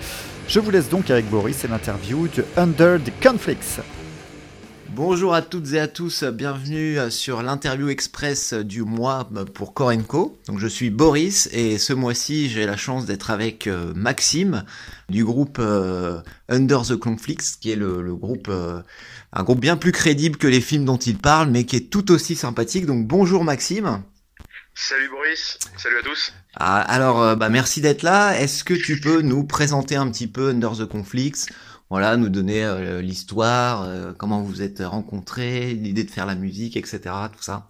Je 0.48 0.60
vous 0.60 0.70
laisse 0.70 0.88
donc 0.88 1.10
avec 1.10 1.28
Boris 1.28 1.62
et 1.64 1.68
l'interview 1.68 2.26
de 2.28 2.46
Under 2.56 2.98
the 2.98 3.12
Conflicts. 3.22 3.82
Bonjour 4.94 5.32
à 5.32 5.40
toutes 5.40 5.72
et 5.72 5.80
à 5.80 5.88
tous, 5.88 6.22
bienvenue 6.22 6.98
sur 7.08 7.42
l'interview 7.42 7.88
express 7.88 8.52
du 8.52 8.82
mois 8.82 9.26
pour 9.54 9.72
Korenko. 9.72 10.38
Donc 10.46 10.58
je 10.58 10.66
suis 10.66 10.90
Boris 10.90 11.48
et 11.50 11.78
ce 11.78 11.94
mois-ci 11.94 12.50
j'ai 12.50 12.66
la 12.66 12.76
chance 12.76 13.06
d'être 13.06 13.30
avec 13.30 13.66
euh, 13.66 13.94
Maxime 13.96 14.64
du 15.08 15.24
groupe 15.24 15.56
euh, 15.58 16.20
Under 16.50 16.82
the 16.82 16.96
Conflicts, 16.96 17.58
qui 17.58 17.70
est 17.70 17.76
le, 17.76 18.02
le 18.02 18.14
groupe, 18.14 18.48
euh, 18.50 18.82
un 19.32 19.42
groupe 19.42 19.60
bien 19.60 19.78
plus 19.78 19.92
crédible 19.92 20.36
que 20.36 20.46
les 20.46 20.60
films 20.60 20.84
dont 20.84 20.98
il 20.98 21.16
parle, 21.16 21.48
mais 21.48 21.64
qui 21.64 21.76
est 21.76 21.90
tout 21.90 22.12
aussi 22.12 22.36
sympathique. 22.36 22.84
Donc 22.84 23.06
bonjour 23.06 23.44
Maxime. 23.44 24.02
Salut 24.74 25.10
Boris, 25.10 25.58
salut 25.76 25.98
à 25.98 26.02
tous. 26.02 26.32
Ah, 26.54 26.80
alors 26.80 27.22
euh, 27.22 27.34
bah, 27.36 27.50
merci 27.50 27.80
d'être 27.82 28.02
là. 28.02 28.38
Est-ce 28.38 28.64
que 28.64 28.72
tu 28.72 29.00
peux 29.00 29.20
nous 29.20 29.44
présenter 29.44 29.96
un 29.96 30.10
petit 30.10 30.26
peu 30.26 30.48
Under 30.48 30.72
the 30.72 30.86
Conflicts 30.86 31.48
voilà, 31.92 32.16
nous 32.16 32.30
donner 32.30 32.64
euh, 32.64 33.02
l'histoire, 33.02 33.82
euh, 33.82 34.12
comment 34.16 34.40
vous 34.40 34.46
vous 34.46 34.62
êtes 34.62 34.80
rencontrés, 34.80 35.74
l'idée 35.74 36.04
de 36.04 36.10
faire 36.10 36.24
la 36.24 36.34
musique, 36.34 36.74
etc. 36.78 37.00
Tout 37.36 37.42
ça. 37.42 37.68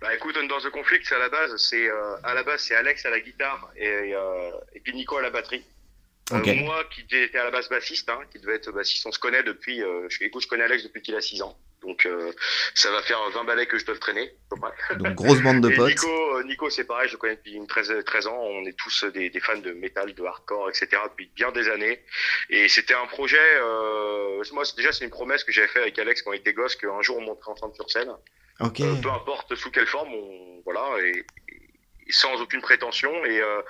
Bah 0.00 0.14
écoute, 0.14 0.36
Under 0.36 0.58
the 0.58 0.70
Conflict, 0.70 1.10
à 1.10 1.18
la 1.18 1.28
base, 1.28 1.56
c'est 1.56 1.88
euh, 1.88 2.14
à 2.22 2.34
la 2.34 2.44
base 2.44 2.60
c'est 2.60 2.76
Alex 2.76 3.04
à 3.04 3.10
la 3.10 3.18
guitare 3.18 3.68
et, 3.76 4.14
euh, 4.14 4.50
et 4.74 4.78
puis 4.78 4.94
Nico 4.94 5.16
à 5.16 5.22
la 5.22 5.30
batterie. 5.30 5.64
Euh, 6.32 6.38
Ok. 6.38 6.46
moi 6.64 6.84
qui 6.94 7.00
étais 7.16 7.36
à 7.36 7.42
la 7.42 7.50
base 7.50 7.68
bassiste, 7.68 8.08
hein, 8.08 8.20
qui 8.30 8.38
devait 8.38 8.54
être 8.54 8.70
bassiste, 8.70 9.04
on 9.06 9.12
se 9.12 9.18
connaît 9.18 9.42
depuis. 9.42 9.82
Euh, 9.82 10.08
je, 10.08 10.22
écoute, 10.22 10.42
je 10.44 10.48
connais 10.48 10.62
Alex 10.62 10.84
depuis 10.84 11.02
qu'il 11.02 11.16
a 11.16 11.20
6 11.20 11.42
ans, 11.42 11.58
donc 11.82 12.06
euh, 12.06 12.32
ça 12.74 12.90
va 12.90 13.02
faire 13.02 13.18
20 13.30 13.44
balais 13.44 13.66
que 13.66 13.78
je 13.78 13.84
dois 13.84 13.94
le 13.94 14.00
traîner. 14.00 14.34
Donc 14.96 15.14
grosse 15.14 15.40
bande 15.40 15.60
de 15.60 15.70
Et 15.72 15.76
potes. 15.76 15.88
Nico, 15.88 16.36
euh, 16.36 16.44
Nico 16.44 16.70
c'est 16.70 16.84
pareil, 16.84 17.08
je 17.08 17.14
le 17.14 17.18
connais 17.18 17.36
depuis 17.36 17.52
une 17.54 17.66
13, 17.66 18.04
13 18.04 18.26
ans. 18.28 18.38
On 18.40 18.64
est 18.64 18.76
tous 18.76 19.04
des, 19.04 19.30
des 19.30 19.40
fans 19.40 19.56
de 19.56 19.72
métal, 19.72 20.14
de 20.14 20.24
hardcore, 20.24 20.68
etc. 20.68 21.02
depuis 21.10 21.30
bien 21.34 21.52
des 21.52 21.68
années. 21.68 22.02
Et 22.50 22.68
c'était 22.68 22.94
un 22.94 23.06
projet. 23.06 23.38
Euh, 23.56 24.42
moi, 24.52 24.64
déjà, 24.76 24.92
c'est 24.92 25.04
une 25.04 25.10
promesse 25.10 25.44
que 25.44 25.52
j'avais 25.52 25.68
fait 25.68 25.80
avec 25.80 25.98
Alex 25.98 26.22
quand 26.22 26.30
on 26.30 26.34
était 26.34 26.52
gosse, 26.52 26.76
qu'un 26.76 27.00
jour 27.02 27.18
on 27.18 27.22
monterait 27.22 27.52
ensemble 27.52 27.74
sur 27.74 27.90
scène. 27.90 28.12
Ok. 28.60 28.80
Euh, 28.80 28.94
peu 29.02 29.10
importe 29.10 29.54
sous 29.54 29.70
quelle 29.70 29.86
forme, 29.86 30.12
on, 30.14 30.60
voilà, 30.64 31.00
et, 31.02 31.24
et 31.48 32.12
sans 32.12 32.40
aucune 32.40 32.60
prétention. 32.60 33.24
Et 33.24 33.40
euh, 33.40 33.62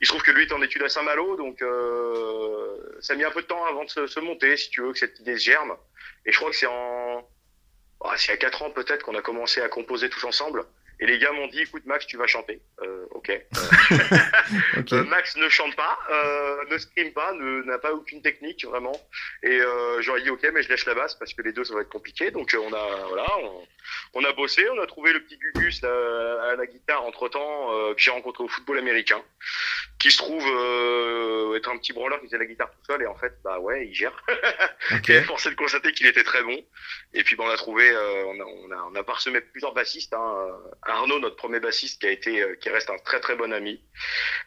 il 0.00 0.06
se 0.06 0.12
trouve 0.12 0.22
que 0.22 0.30
lui 0.30 0.44
est 0.44 0.52
en 0.52 0.62
études 0.62 0.82
à 0.82 0.88
Saint-Malo, 0.88 1.36
donc 1.36 1.60
euh, 1.62 2.76
ça 3.00 3.14
a 3.14 3.16
mis 3.16 3.24
un 3.24 3.30
peu 3.30 3.42
de 3.42 3.46
temps 3.46 3.64
avant 3.66 3.84
de 3.84 3.90
se, 3.90 4.06
se 4.06 4.20
monter, 4.20 4.56
si 4.56 4.70
tu 4.70 4.82
veux, 4.82 4.92
que 4.92 4.98
cette 4.98 5.18
idée 5.20 5.36
se 5.36 5.44
germe. 5.44 5.76
Et 6.24 6.32
je 6.32 6.38
crois 6.38 6.50
que 6.50 6.56
c'est 6.56 6.66
en, 6.66 7.28
c'est 8.16 8.26
il 8.26 8.30
y 8.30 8.34
a 8.34 8.36
quatre 8.36 8.62
ans 8.62 8.70
peut-être 8.70 9.02
qu'on 9.02 9.14
a 9.16 9.22
commencé 9.22 9.60
à 9.60 9.68
composer 9.68 10.08
tous 10.08 10.24
ensemble. 10.24 10.64
Et 11.00 11.06
les 11.06 11.18
gars 11.18 11.30
m'ont 11.32 11.46
dit, 11.46 11.60
écoute 11.60 11.84
Max, 11.86 12.06
tu 12.06 12.16
vas 12.16 12.26
chanter. 12.26 12.60
Euh, 12.82 13.06
ok. 13.12 13.32
Ok. 14.78 14.92
Euh, 14.92 15.04
Max 15.04 15.36
ne 15.36 15.48
chante 15.48 15.76
pas, 15.76 15.98
euh, 16.10 16.64
ne 16.70 16.78
scream 16.78 17.12
pas, 17.12 17.34
n'a 17.34 17.78
pas 17.78 17.92
aucune 17.92 18.22
technique 18.22 18.64
vraiment. 18.64 18.98
Et 19.42 19.60
euh, 19.60 20.00
j'aurais 20.00 20.22
dit 20.22 20.30
ok, 20.30 20.46
mais 20.54 20.62
je 20.62 20.70
lâche 20.70 20.86
la 20.86 20.94
basse 20.94 21.14
parce 21.16 21.34
que 21.34 21.42
les 21.42 21.52
deux 21.52 21.64
ça 21.64 21.74
va 21.74 21.82
être 21.82 21.90
compliqué. 21.90 22.30
Donc 22.30 22.54
euh, 22.54 22.58
on 22.58 22.72
a 22.72 23.06
voilà, 23.08 23.26
on, 23.42 23.66
on 24.14 24.24
a 24.24 24.32
bossé, 24.32 24.66
on 24.70 24.80
a 24.80 24.86
trouvé 24.86 25.12
le 25.12 25.22
petit 25.22 25.36
Gugus 25.36 25.82
là, 25.82 26.52
à 26.52 26.56
la 26.56 26.66
guitare 26.66 27.04
entre 27.04 27.28
temps 27.28 27.68
que 27.92 28.00
j'ai 28.00 28.10
rencontré 28.10 28.42
au 28.42 28.48
football 28.48 28.78
américain, 28.78 29.20
qui 29.98 30.10
se 30.10 30.18
trouve 30.18 30.44
euh, 30.46 31.56
être 31.56 31.68
un 31.68 31.76
petit 31.76 31.92
branleur 31.92 32.20
qui 32.20 32.26
faisait 32.26 32.38
la 32.38 32.46
guitare 32.46 32.70
tout 32.70 32.84
seul 32.86 33.02
et 33.02 33.06
en 33.06 33.16
fait 33.16 33.34
bah 33.44 33.58
ouais 33.58 33.86
il 33.86 33.94
gère. 33.94 34.24
Ok. 34.90 35.10
Et 35.10 35.22
force 35.22 35.44
est 35.46 35.50
de 35.50 35.54
constater 35.54 35.92
qu'il 35.92 36.06
était 36.06 36.24
très 36.24 36.42
bon. 36.42 36.58
Et 37.12 37.22
puis, 37.22 37.36
ben, 37.36 37.44
on 37.44 37.50
a 37.50 37.56
trouvé, 37.56 37.90
euh, 37.90 38.24
on, 38.26 38.40
a, 38.40 38.44
on, 38.44 38.70
a, 38.70 38.88
on 38.90 38.94
a 38.94 39.02
parsemé 39.02 39.40
plusieurs 39.40 39.74
bassistes. 39.74 40.14
Hein. 40.14 40.48
Arnaud, 40.88 41.18
notre 41.18 41.36
premier 41.36 41.60
bassiste, 41.60 42.00
qui 42.00 42.06
a 42.06 42.10
été, 42.10 42.42
euh, 42.42 42.54
qui 42.56 42.70
reste 42.70 42.90
un 42.90 42.98
très 42.98 43.20
très 43.20 43.36
bon 43.36 43.52
ami, 43.52 43.82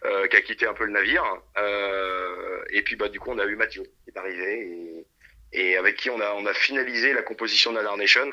euh, 0.05 0.27
qui 0.27 0.37
a 0.37 0.41
quitté 0.41 0.65
un 0.65 0.73
peu 0.73 0.85
le 0.85 0.91
navire. 0.91 1.23
Euh, 1.57 2.63
et 2.71 2.81
puis, 2.81 2.95
bah, 2.95 3.09
du 3.09 3.19
coup, 3.19 3.31
on 3.31 3.39
a 3.39 3.45
eu 3.45 3.55
Mathieu 3.55 3.83
qui 3.83 4.09
est 4.09 4.17
arrivé 4.17 5.05
et, 5.53 5.61
et 5.71 5.77
avec 5.77 5.97
qui 5.97 6.09
on 6.09 6.19
a, 6.19 6.33
on 6.33 6.45
a 6.45 6.53
finalisé 6.53 7.13
la 7.13 7.21
composition 7.21 7.73
d'Alar 7.73 7.97
Nation. 7.97 8.29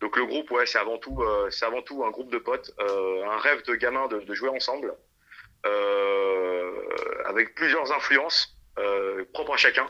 Donc, 0.00 0.16
le 0.16 0.26
groupe, 0.26 0.50
ouais, 0.50 0.66
c'est 0.66 0.78
avant 0.78 0.98
tout, 0.98 1.22
euh, 1.22 1.50
c'est 1.50 1.64
avant 1.66 1.82
tout 1.82 2.04
un 2.04 2.10
groupe 2.10 2.30
de 2.30 2.38
potes, 2.38 2.72
euh, 2.80 3.24
un 3.24 3.38
rêve 3.38 3.62
de 3.64 3.74
gamin 3.74 4.08
de, 4.08 4.20
de 4.20 4.34
jouer 4.34 4.50
ensemble, 4.50 4.94
euh, 5.66 6.72
avec 7.26 7.54
plusieurs 7.54 7.92
influences 7.92 8.56
propres 9.32 9.54
à 9.54 9.56
chacun. 9.56 9.86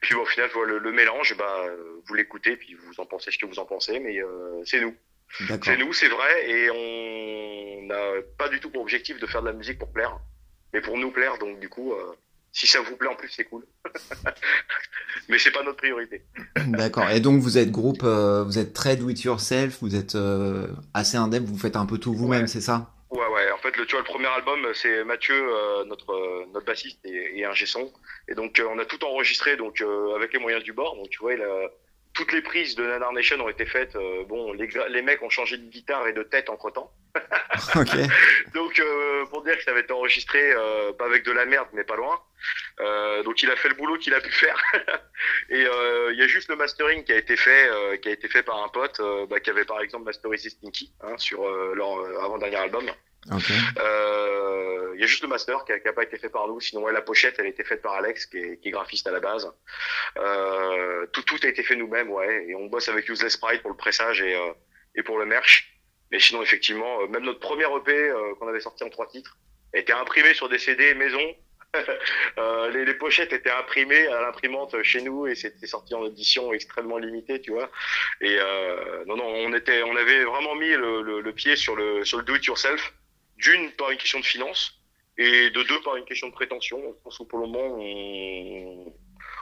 Puis 0.00 0.14
au 0.14 0.24
final, 0.24 0.50
le, 0.66 0.78
le 0.78 0.92
mélange, 0.92 1.36
bah, 1.36 1.66
vous 2.06 2.14
l'écoutez, 2.14 2.56
puis 2.56 2.74
vous 2.74 3.00
en 3.00 3.06
pensez 3.06 3.30
ce 3.30 3.38
que 3.38 3.46
vous 3.46 3.58
en 3.58 3.66
pensez, 3.66 4.00
mais 4.00 4.20
c'est 4.64 4.80
nous. 4.80 4.94
D'accord. 5.40 5.64
C'est 5.64 5.76
nous, 5.76 5.92
c'est 5.92 6.08
vrai, 6.08 6.50
et 6.50 6.70
on 6.70 7.86
n'a 7.86 8.22
pas 8.38 8.48
du 8.48 8.60
tout 8.60 8.70
pour 8.70 8.82
objectif 8.82 9.18
de 9.18 9.26
faire 9.26 9.42
de 9.42 9.48
la 9.48 9.52
musique 9.52 9.78
pour 9.78 9.92
plaire, 9.92 10.16
mais 10.72 10.80
pour 10.80 10.96
nous 10.96 11.10
plaire, 11.10 11.38
donc 11.38 11.58
du 11.60 11.68
coup, 11.68 11.92
euh, 11.92 12.14
si 12.52 12.66
ça 12.66 12.80
vous 12.80 12.96
plaît 12.96 13.08
en 13.08 13.16
plus, 13.16 13.28
c'est 13.30 13.44
cool. 13.44 13.64
mais 15.28 15.38
c'est 15.38 15.50
pas 15.50 15.62
notre 15.62 15.78
priorité. 15.78 16.22
D'accord. 16.66 17.10
Et 17.10 17.20
donc 17.20 17.40
vous 17.40 17.58
êtes 17.58 17.70
groupe, 17.70 18.02
euh, 18.04 18.44
vous 18.44 18.58
êtes 18.58 18.72
très 18.72 18.96
do 18.96 19.08
it 19.08 19.22
yourself, 19.22 19.78
vous 19.80 19.96
êtes 19.96 20.14
euh, 20.14 20.68
assez 20.94 21.16
indep, 21.16 21.42
vous 21.42 21.58
faites 21.58 21.76
un 21.76 21.86
peu 21.86 21.98
tout 21.98 22.14
vous-même, 22.14 22.42
Ouais. 22.42 22.46
c'est 22.46 22.60
ça? 22.60 22.90
Ouais, 23.10 23.26
ouais. 23.32 23.50
En 23.52 23.58
fait, 23.58 23.76
le, 23.76 23.86
tu 23.86 23.92
vois, 23.92 24.00
le 24.00 24.06
premier 24.06 24.26
album, 24.26 24.66
c'est 24.74 25.04
Mathieu, 25.04 25.34
euh, 25.36 25.84
notre 25.84 26.10
euh, 26.12 26.44
notre 26.52 26.66
bassiste 26.66 26.98
et, 27.04 27.38
et 27.38 27.44
un 27.44 27.54
son. 27.66 27.92
Et 28.28 28.34
donc, 28.34 28.58
euh, 28.58 28.66
on 28.70 28.78
a 28.80 28.84
tout 28.84 29.04
enregistré, 29.04 29.56
donc 29.56 29.80
donc 29.82 30.16
avec 30.16 30.32
les 30.32 30.40
moyens 30.40 30.64
du 30.64 30.72
bord. 30.72 30.96
Donc, 30.96 31.08
tu 31.10 31.18
vois, 31.20 31.34
il 31.34 31.40
a- 31.42 31.70
toutes 32.14 32.32
les 32.32 32.42
prises 32.42 32.76
de 32.76 32.86
Nanar 32.86 33.12
Nation 33.12 33.40
ont 33.40 33.48
été 33.48 33.66
faites. 33.66 33.96
euh, 33.96 34.24
bon, 34.24 34.52
les, 34.52 34.68
les 34.88 35.02
mecs 35.02 35.22
ont 35.22 35.30
changé 35.30 35.56
de 35.58 35.68
guitare 35.68 36.06
et 36.06 36.12
de 36.12 36.22
tête 36.22 36.48
entre 36.48 36.70
temps. 36.70 36.90
Ok. 37.76 37.96
Donc, 38.54 38.78
euh, 38.80 39.24
pour 39.26 39.42
dire 39.42 39.56
que 39.56 39.62
ça 39.62 39.70
avait 39.70 39.80
été 39.80 39.92
enregistré, 39.92 40.52
euh, 40.52 40.92
pas 40.92 41.06
avec 41.06 41.24
de 41.24 41.30
la 41.32 41.44
merde, 41.44 41.68
mais 41.72 41.84
pas 41.84 41.96
loin. 41.96 42.18
Euh, 42.80 43.22
donc, 43.22 43.42
il 43.42 43.50
a 43.50 43.56
fait 43.56 43.68
le 43.68 43.74
boulot 43.74 43.96
qu'il 43.98 44.12
a 44.14 44.20
pu 44.20 44.32
faire. 44.32 44.60
et 45.50 45.64
euh, 45.64 46.12
il 46.12 46.18
y 46.18 46.22
a 46.22 46.26
juste 46.26 46.48
le 46.48 46.56
mastering 46.56 47.04
qui 47.04 47.12
a 47.12 47.16
été 47.16 47.36
fait, 47.36 47.68
euh, 47.68 47.96
qui 47.96 48.08
a 48.08 48.12
été 48.12 48.28
fait 48.28 48.42
par 48.42 48.62
un 48.62 48.68
pote, 48.68 49.00
bah, 49.28 49.38
qui 49.40 49.50
avait 49.50 49.64
par 49.64 49.80
exemple 49.80 50.04
masterisé 50.04 50.50
Stinky 50.50 50.92
hein, 51.02 51.16
sur 51.18 51.44
euh, 51.46 51.74
leur 51.74 51.90
avant-dernier 52.24 52.56
album. 52.56 52.84
Euh, 53.32 54.92
Il 54.94 55.00
y 55.00 55.04
a 55.04 55.06
juste 55.06 55.22
le 55.22 55.28
master 55.28 55.64
qui 55.64 55.72
a, 55.72 55.78
qui 55.80 55.88
a 55.88 55.92
pas 55.92 56.02
été 56.04 56.16
fait 56.18 56.28
par 56.28 56.46
nous. 56.48 56.60
Sinon, 56.60 56.82
ouais, 56.82 56.92
la 56.92 57.02
pochette, 57.02 57.36
elle 57.38 57.46
a 57.46 57.48
été 57.48 57.64
faite 57.64 57.82
par 57.82 57.94
Alex, 57.94 58.26
qui 58.26 58.38
est, 58.38 58.60
qui 58.60 58.68
est 58.68 58.70
graphiste 58.70 59.06
à 59.06 59.12
la 59.12 59.20
base. 59.20 59.50
Euh, 60.18 61.06
tout, 61.12 61.22
tout 61.22 61.38
a 61.42 61.48
été 61.48 61.62
fait 61.62 61.76
nous-mêmes, 61.76 62.10
ouais. 62.10 62.46
Et 62.48 62.54
on 62.54 62.66
bosse 62.66 62.88
avec 62.88 63.08
Useless 63.08 63.36
Pride 63.36 63.60
pour 63.62 63.70
le 63.70 63.76
pressage 63.76 64.20
et, 64.20 64.34
euh, 64.36 64.52
et 64.94 65.02
pour 65.02 65.18
le 65.18 65.24
merch. 65.26 65.80
Mais 66.12 66.20
sinon, 66.20 66.42
effectivement, 66.42 67.00
euh, 67.02 67.06
même 67.08 67.24
notre 67.24 67.40
premier 67.40 67.64
EP 67.64 67.92
euh, 67.92 68.34
qu'on 68.38 68.48
avait 68.48 68.60
sorti 68.60 68.84
en 68.84 68.90
trois 68.90 69.08
titres 69.08 69.36
été 69.72 69.92
imprimé 69.92 70.34
sur 70.34 70.48
des 70.48 70.58
CD 70.58 70.94
maison. 70.94 71.18
Les, 72.72 72.84
les 72.84 72.94
pochettes 72.94 73.32
étaient 73.32 73.50
imprimées 73.50 74.06
à 74.06 74.20
l'imprimante 74.20 74.80
chez 74.84 75.02
nous 75.02 75.26
et 75.26 75.34
c'était 75.34 75.66
sorti 75.66 75.92
en 75.94 76.06
édition 76.06 76.52
extrêmement 76.52 76.98
limitée, 76.98 77.40
tu 77.40 77.50
vois. 77.50 77.68
Et 78.20 78.38
non, 79.06 79.16
non, 79.16 79.26
on 79.26 79.52
était, 79.52 79.82
on 79.82 79.96
avait 79.96 80.22
vraiment 80.22 80.54
mis 80.54 80.70
le, 80.70 81.02
le, 81.02 81.20
le 81.20 81.32
pied 81.32 81.56
sur 81.56 81.74
le 81.74 82.04
sur 82.04 82.18
le 82.18 82.24
do 82.24 82.36
it 82.36 82.44
yourself. 82.46 82.92
D'une 83.36 83.70
par 83.72 83.90
une 83.90 83.98
question 83.98 84.20
de 84.20 84.24
finance 84.24 84.80
et 85.18 85.50
de 85.50 85.62
deux 85.62 85.80
par 85.82 85.96
une 85.96 86.04
question 86.04 86.28
de 86.28 86.32
prétention. 86.32 86.78
Je 86.80 87.02
pense 87.02 87.18
que 87.18 87.24
pour 87.24 87.38
le 87.38 87.46
moment, 87.46 87.76
on, 87.78 88.92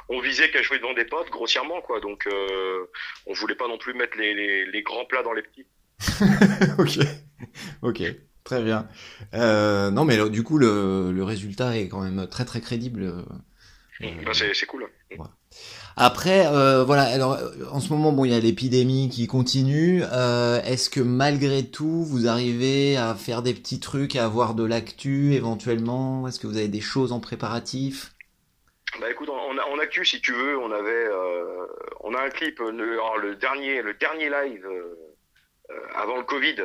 on 0.08 0.20
visait 0.20 0.50
qu'à 0.50 0.62
jouer 0.62 0.78
devant 0.78 0.94
des 0.94 1.04
potes, 1.04 1.30
grossièrement, 1.30 1.80
quoi. 1.82 2.00
Donc, 2.00 2.26
euh, 2.26 2.86
on 3.26 3.32
voulait 3.32 3.54
pas 3.54 3.68
non 3.68 3.78
plus 3.78 3.94
mettre 3.94 4.16
les, 4.18 4.34
les, 4.34 4.66
les 4.66 4.82
grands 4.82 5.04
plats 5.04 5.22
dans 5.22 5.32
les 5.32 5.42
petits. 5.42 5.66
ok. 6.78 7.06
Ok. 7.82 8.02
Très 8.44 8.60
bien. 8.60 8.88
Euh, 9.34 9.92
non 9.92 10.04
mais 10.04 10.18
du 10.28 10.42
coup 10.42 10.58
le, 10.58 11.12
le 11.12 11.22
résultat 11.22 11.76
est 11.76 11.88
quand 11.88 12.00
même 12.00 12.26
très 12.26 12.44
très 12.44 12.60
crédible. 12.60 13.04
Euh, 13.04 13.22
Ben, 14.00 14.34
c'est 14.34 14.52
c'est 14.52 14.66
cool. 14.66 14.88
Après, 15.96 16.46
euh, 16.46 16.84
voilà. 16.84 17.02
Alors, 17.02 17.34
euh, 17.34 17.50
en 17.70 17.80
ce 17.80 17.90
moment, 17.92 18.12
bon, 18.12 18.24
il 18.24 18.32
y 18.32 18.34
a 18.34 18.40
l'épidémie 18.40 19.10
qui 19.10 19.26
continue. 19.26 20.02
Euh, 20.12 20.62
Est-ce 20.62 20.88
que 20.88 21.00
malgré 21.00 21.64
tout, 21.64 22.04
vous 22.04 22.26
arrivez 22.28 22.96
à 22.96 23.14
faire 23.14 23.42
des 23.42 23.52
petits 23.54 23.80
trucs, 23.80 24.16
à 24.16 24.24
avoir 24.24 24.54
de 24.54 24.64
l'actu 24.64 25.34
éventuellement? 25.34 26.26
Est-ce 26.26 26.40
que 26.40 26.46
vous 26.46 26.56
avez 26.56 26.68
des 26.68 26.80
choses 26.80 27.12
en 27.12 27.20
préparatif? 27.20 28.12
Bah 29.00 29.10
écoute, 29.10 29.28
on 29.30 29.58
a, 29.58 29.62
a 29.62 29.82
actu 29.82 30.04
si 30.04 30.20
tu 30.20 30.32
veux, 30.32 30.58
on 30.58 30.70
avait, 30.70 31.06
on 32.00 32.14
a 32.14 32.22
un 32.22 32.28
clip, 32.28 32.58
le, 32.58 33.34
dernier, 33.36 33.80
le 33.80 33.94
dernier 33.94 34.28
live 34.28 34.68
avant 35.94 36.18
le 36.18 36.24
Covid, 36.24 36.56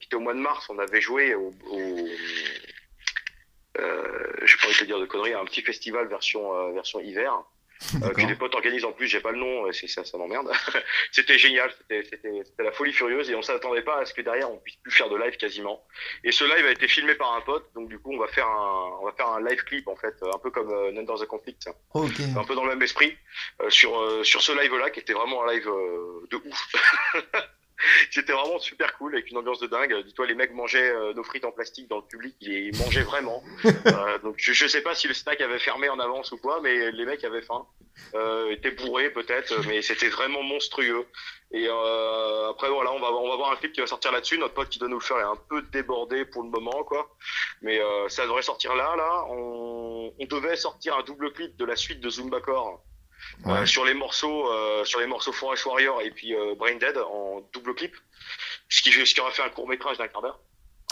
qui 0.00 0.06
était 0.06 0.16
au 0.16 0.20
mois 0.20 0.34
de 0.34 0.40
mars, 0.40 0.66
on 0.68 0.78
avait 0.80 1.00
joué 1.00 1.34
au, 1.36 1.52
au 1.70 2.08
je 3.76 4.56
pourrais 4.58 4.74
te 4.74 4.84
dire 4.84 4.98
de 4.98 5.06
conneries, 5.06 5.34
un 5.34 5.44
petit 5.44 5.62
festival 5.62 6.08
version 6.08 6.72
version 6.72 6.98
hiver. 7.00 7.40
Euh, 8.02 8.10
que 8.10 8.26
des 8.26 8.34
potes 8.34 8.54
organisent 8.54 8.84
en 8.84 8.92
plus, 8.92 9.08
j'ai 9.08 9.20
pas 9.20 9.32
le 9.32 9.38
nom, 9.38 9.70
c'est 9.72 9.86
ça, 9.88 10.04
ça 10.04 10.18
m'emmerde. 10.18 10.50
c'était 11.12 11.38
génial, 11.38 11.72
c'était, 11.90 12.42
la 12.58 12.72
folie 12.72 12.92
furieuse 12.92 13.30
et 13.30 13.34
on 13.34 13.42
s'attendait 13.42 13.82
pas 13.82 14.00
à 14.00 14.04
ce 14.04 14.14
que 14.14 14.20
derrière 14.20 14.50
on 14.50 14.58
puisse 14.58 14.76
plus 14.76 14.92
faire 14.92 15.08
de 15.08 15.16
live 15.16 15.36
quasiment. 15.36 15.84
Et 16.24 16.32
ce 16.32 16.44
live 16.44 16.66
a 16.66 16.70
été 16.70 16.88
filmé 16.88 17.14
par 17.14 17.34
un 17.34 17.40
pote, 17.40 17.70
donc 17.74 17.88
du 17.88 17.98
coup 17.98 18.12
on 18.12 18.18
va 18.18 18.28
faire 18.28 18.46
un, 18.46 18.98
on 19.00 19.04
va 19.04 19.12
faire 19.12 19.28
un 19.28 19.40
live 19.42 19.62
clip 19.64 19.88
en 19.88 19.96
fait, 19.96 20.14
un 20.22 20.38
peu 20.38 20.50
comme 20.50 20.70
euh, 20.70 20.92
None 20.92 21.06
the 21.06 21.26
Conflict, 21.26 21.68
Ok. 21.94 22.20
un 22.36 22.44
peu 22.44 22.54
dans 22.54 22.64
le 22.64 22.70
même 22.70 22.82
esprit, 22.82 23.16
euh, 23.62 23.70
sur 23.70 24.00
euh, 24.00 24.22
sur 24.24 24.42
ce 24.42 24.52
live 24.52 24.74
là 24.76 24.90
qui 24.90 25.00
était 25.00 25.12
vraiment 25.12 25.44
un 25.44 25.52
live 25.52 25.68
euh, 25.68 26.26
de 26.30 26.36
ouf. 26.36 26.72
C'était 28.10 28.32
vraiment 28.32 28.58
super 28.58 28.96
cool 28.98 29.14
avec 29.14 29.30
une 29.30 29.38
ambiance 29.38 29.60
de 29.60 29.66
dingue. 29.66 29.94
Dis-toi, 30.04 30.26
les 30.26 30.34
mecs 30.34 30.52
mangeaient 30.52 30.90
euh, 30.92 31.12
nos 31.14 31.22
frites 31.24 31.44
en 31.44 31.52
plastique 31.52 31.88
dans 31.88 31.96
le 31.96 32.02
public, 32.02 32.36
ils 32.40 32.50
les 32.50 32.78
mangeaient 32.78 33.02
vraiment. 33.02 33.42
Euh, 33.86 34.18
donc 34.18 34.34
je, 34.38 34.52
je 34.52 34.66
sais 34.66 34.82
pas 34.82 34.94
si 34.94 35.08
le 35.08 35.14
snack 35.14 35.40
avait 35.40 35.58
fermé 35.58 35.88
en 35.88 35.98
avance 35.98 36.32
ou 36.32 36.38
quoi, 36.38 36.60
mais 36.62 36.90
les 36.92 37.04
mecs 37.04 37.24
avaient 37.24 37.40
faim, 37.42 37.66
euh, 38.14 38.50
étaient 38.50 38.70
bourrés 38.72 39.10
peut-être, 39.10 39.66
mais 39.66 39.80
c'était 39.82 40.08
vraiment 40.08 40.42
monstrueux. 40.42 41.06
Et 41.52 41.66
euh, 41.68 42.50
après 42.50 42.68
voilà, 42.68 42.92
on 42.92 43.00
va 43.00 43.10
on 43.12 43.28
va 43.28 43.36
voir 43.36 43.52
un 43.52 43.56
clip 43.56 43.72
qui 43.72 43.80
va 43.80 43.86
sortir 43.86 44.12
là-dessus. 44.12 44.38
Notre 44.38 44.54
pote 44.54 44.68
qui 44.68 44.78
doit 44.78 44.88
nous 44.88 44.98
le 44.98 45.04
faire 45.04 45.18
est 45.18 45.22
un 45.22 45.38
peu 45.48 45.62
débordé 45.72 46.24
pour 46.24 46.42
le 46.42 46.50
moment 46.50 46.84
quoi, 46.84 47.08
mais 47.62 47.80
euh, 47.80 48.08
ça 48.08 48.24
devrait 48.24 48.42
sortir 48.42 48.74
là 48.74 48.94
là. 48.96 49.24
On, 49.30 50.12
on 50.18 50.24
devait 50.26 50.56
sortir 50.56 50.96
un 50.96 51.02
double 51.02 51.32
clip 51.32 51.56
de 51.56 51.64
la 51.64 51.76
suite 51.76 52.00
de 52.00 52.10
Zumba 52.10 52.40
Core. 52.40 52.68
euh, 52.70 52.89
Ouais. 53.44 53.66
sur 53.66 53.84
les 53.84 53.94
morceaux 53.94 54.50
euh, 54.50 54.84
sur 54.84 55.00
les 55.00 55.06
morceaux 55.06 55.32
Forest 55.32 55.64
Warrior 55.66 56.00
et 56.02 56.10
puis 56.10 56.34
euh, 56.34 56.54
Brain 56.56 56.74
Dead 56.76 56.96
en 56.98 57.40
double 57.52 57.74
clip 57.74 57.94
ce 58.68 58.82
qui 58.82 58.90
ce 58.92 59.14
qui 59.14 59.20
aura 59.20 59.30
fait 59.30 59.42
un 59.42 59.48
court 59.48 59.68
métrage 59.68 59.98
d'un 59.98 60.08
quart 60.08 60.22
d'heure 60.22 60.40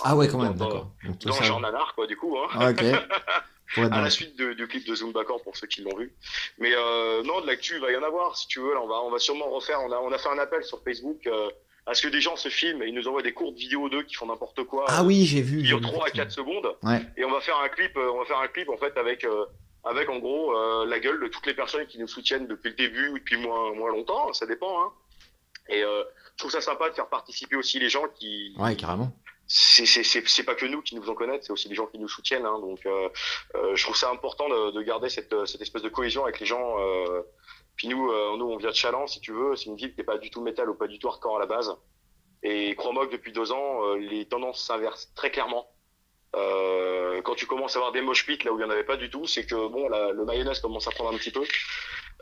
Ah 0.05 0.17
ouais, 0.17 0.29
quand 0.29 0.39
même, 0.43 0.55
d'accord. 0.55 0.91
Dans 1.25 1.33
ça- 1.33 1.45
genre 1.45 1.61
nanar 1.61 1.95
quoi 1.95 2.07
du 2.07 2.17
coup 2.17 2.37
hein 2.39 2.49
Ah, 2.55 2.71
ok. 2.71 2.83
À 3.77 4.01
la 4.01 4.09
suite 4.09 4.35
de- 4.39 4.55
du 4.55 4.67
clip 4.67 4.87
de 4.89 4.95
Zumba 4.95 5.25
Core 5.25 5.43
pour 5.43 5.55
ceux 5.57 5.67
qui 5.67 5.83
l'ont 5.83 5.95
vu. 5.97 6.11
Mais 6.59 6.73
euh, 6.75 7.23
non, 7.23 7.43
de 7.43 7.47
l'actu, 7.47 7.75
il 7.75 7.81
va 7.83 7.93
y 7.93 7.97
en 7.97 8.03
avoir, 8.03 8.35
si 8.35 8.47
tu 8.49 8.61
veux. 8.61 8.73
Là, 8.73 8.81
on 8.83 8.87
va, 8.89 8.95
on 9.03 9.11
va 9.11 9.19
sûrement 9.19 9.51
refaire. 9.51 9.79
On 9.83 9.93
a, 9.93 9.97
on 9.99 10.11
a 10.11 10.17
fait 10.17 10.31
un 10.31 10.39
appel 10.39 10.65
sur 10.65 10.83
Facebook 10.83 11.27
euh, 11.27 11.51
à 11.85 11.93
ce 11.93 12.01
que 12.07 12.09
des 12.09 12.23
gens 12.23 12.35
se 12.37 12.49
filment 12.49 12.83
et 12.83 12.89
ils 12.89 12.95
nous 12.95 13.07
envoient 13.09 13.21
des 13.23 13.35
courtes 13.35 13.57
vidéos 13.57 13.91
d'eux 13.91 14.05
qui 14.05 14.15
font 14.15 14.25
n'importe 14.25 14.65
quoi. 14.65 14.87
Ah 14.89 15.05
oui, 15.05 15.27
j'ai 15.27 15.43
vu. 15.43 15.61
durent 15.61 15.81
vu, 15.81 15.83
3 15.85 15.93
à 16.07 16.09
effectivement. 16.09 16.25
4 16.25 16.33
secondes. 16.33 16.77
Ouais. 16.83 17.03
Et 17.19 17.25
on 17.27 17.31
va 17.31 17.41
faire 17.43 17.59
un 17.59 17.69
clip, 17.69 17.95
euh, 17.99 18.11
on 18.11 18.21
va 18.21 18.25
faire 18.25 18.39
un 18.39 18.49
clip 18.49 18.71
en 18.71 18.79
fait 18.79 18.97
avec, 18.97 19.25
euh, 19.25 19.45
avec 19.85 20.09
en 20.11 20.19
gros 20.19 20.57
euh, 20.57 20.87
la 20.87 20.99
gueule 21.01 21.21
de 21.21 21.29
toutes 21.29 21.47
les 21.47 21.55
personnes 21.55 21.87
qui 21.87 21.99
nous 21.99 22.09
soutiennent 22.09 22.47
depuis 22.47 22.71
le 22.71 22.77
début 22.77 23.09
ou 23.09 23.19
depuis 23.19 23.37
moins, 23.37 23.73
moins 23.75 23.91
longtemps. 23.91 24.33
Ça 24.33 24.47
dépend. 24.47 24.83
Hein. 24.83 24.93
Et 25.69 25.83
euh, 25.83 26.03
je 26.33 26.39
trouve 26.39 26.51
ça 26.51 26.61
sympa 26.61 26.89
de 26.89 26.95
faire 26.95 27.09
participer 27.09 27.57
aussi 27.57 27.79
les 27.79 27.89
gens 27.89 28.05
qui, 28.19 28.55
Ouais, 28.59 28.75
carrément. 28.77 29.11
c'est 29.47 29.87
c'est 29.87 30.03
c'est 30.03 30.27
c'est 30.29 30.45
pas 30.45 30.55
que 30.55 30.67
nous 30.67 30.83
qui 30.83 30.95
nous 30.95 31.03
faisons 31.03 31.15
connaître, 31.15 31.45
c'est 31.45 31.53
aussi 31.53 31.69
les 31.69 31.75
gens 31.75 31.87
qui 31.87 31.99
nous 31.99 32.09
soutiennent. 32.09 32.47
Hein, 32.47 32.59
donc, 32.61 32.85
euh, 32.87 33.09
euh, 33.55 33.75
je 33.77 33.83
trouve 33.85 33.97
ça 33.97 34.11
important 34.11 34.49
de, 34.49 34.71
de 34.73 34.83
garder 34.83 35.09
cette 35.11 35.35
cette 35.47 35.61
espèce 35.61 35.83
de 35.83 35.89
cohésion 35.89 36.25
avec 36.25 36.41
les 36.41 36.47
gens. 36.47 36.79
Euh, 36.81 37.23
puis 37.77 37.87
nous, 37.89 38.11
euh, 38.11 38.37
nous, 38.37 38.47
on 38.47 38.57
vient 38.57 38.71
de 38.71 38.75
Chaland, 38.75 39.07
si 39.07 39.21
tu 39.21 39.33
veux. 39.33 39.55
C'est 39.57 39.67
une 39.67 39.77
ville 39.77 39.95
qui 39.95 40.01
est 40.01 40.05
pas 40.05 40.19
du 40.19 40.31
tout 40.31 40.41
métal 40.41 40.69
ou 40.69 40.75
pas 40.75 40.89
du 40.89 40.99
tout 40.99 41.09
hardcore 41.09 41.37
à 41.37 41.39
la 41.39 41.47
base. 41.47 41.73
Et 42.43 42.75
crois-moi 42.77 43.07
que 43.07 43.13
depuis 43.13 43.33
deux 43.33 43.53
ans, 43.53 43.85
euh, 43.85 43.97
les 43.99 44.27
tendances 44.27 44.61
s'inversent 44.65 45.13
très 45.15 45.31
clairement. 45.31 45.69
Euh, 46.37 47.23
quand 47.23 47.35
tu 47.35 47.47
commences 47.47 47.75
à 47.77 47.79
avoir 47.79 47.93
des 47.93 48.03
mosh 48.03 48.27
pits 48.27 48.39
là 48.45 48.53
où 48.53 48.59
il 48.59 48.63
y 48.63 48.65
en 48.65 48.71
avait 48.71 48.85
pas 48.85 48.97
du 48.97 49.09
tout, 49.11 49.27
c'est 49.27 49.47
que 49.47 49.55
bon, 49.69 49.89
la, 49.89 50.13
le 50.13 50.25
mayonnaise 50.25 50.61
commence 50.61 50.87
à 50.87 50.91
prendre 50.91 51.13
un 51.15 51.19
petit 51.19 51.31
peu. 51.31 51.43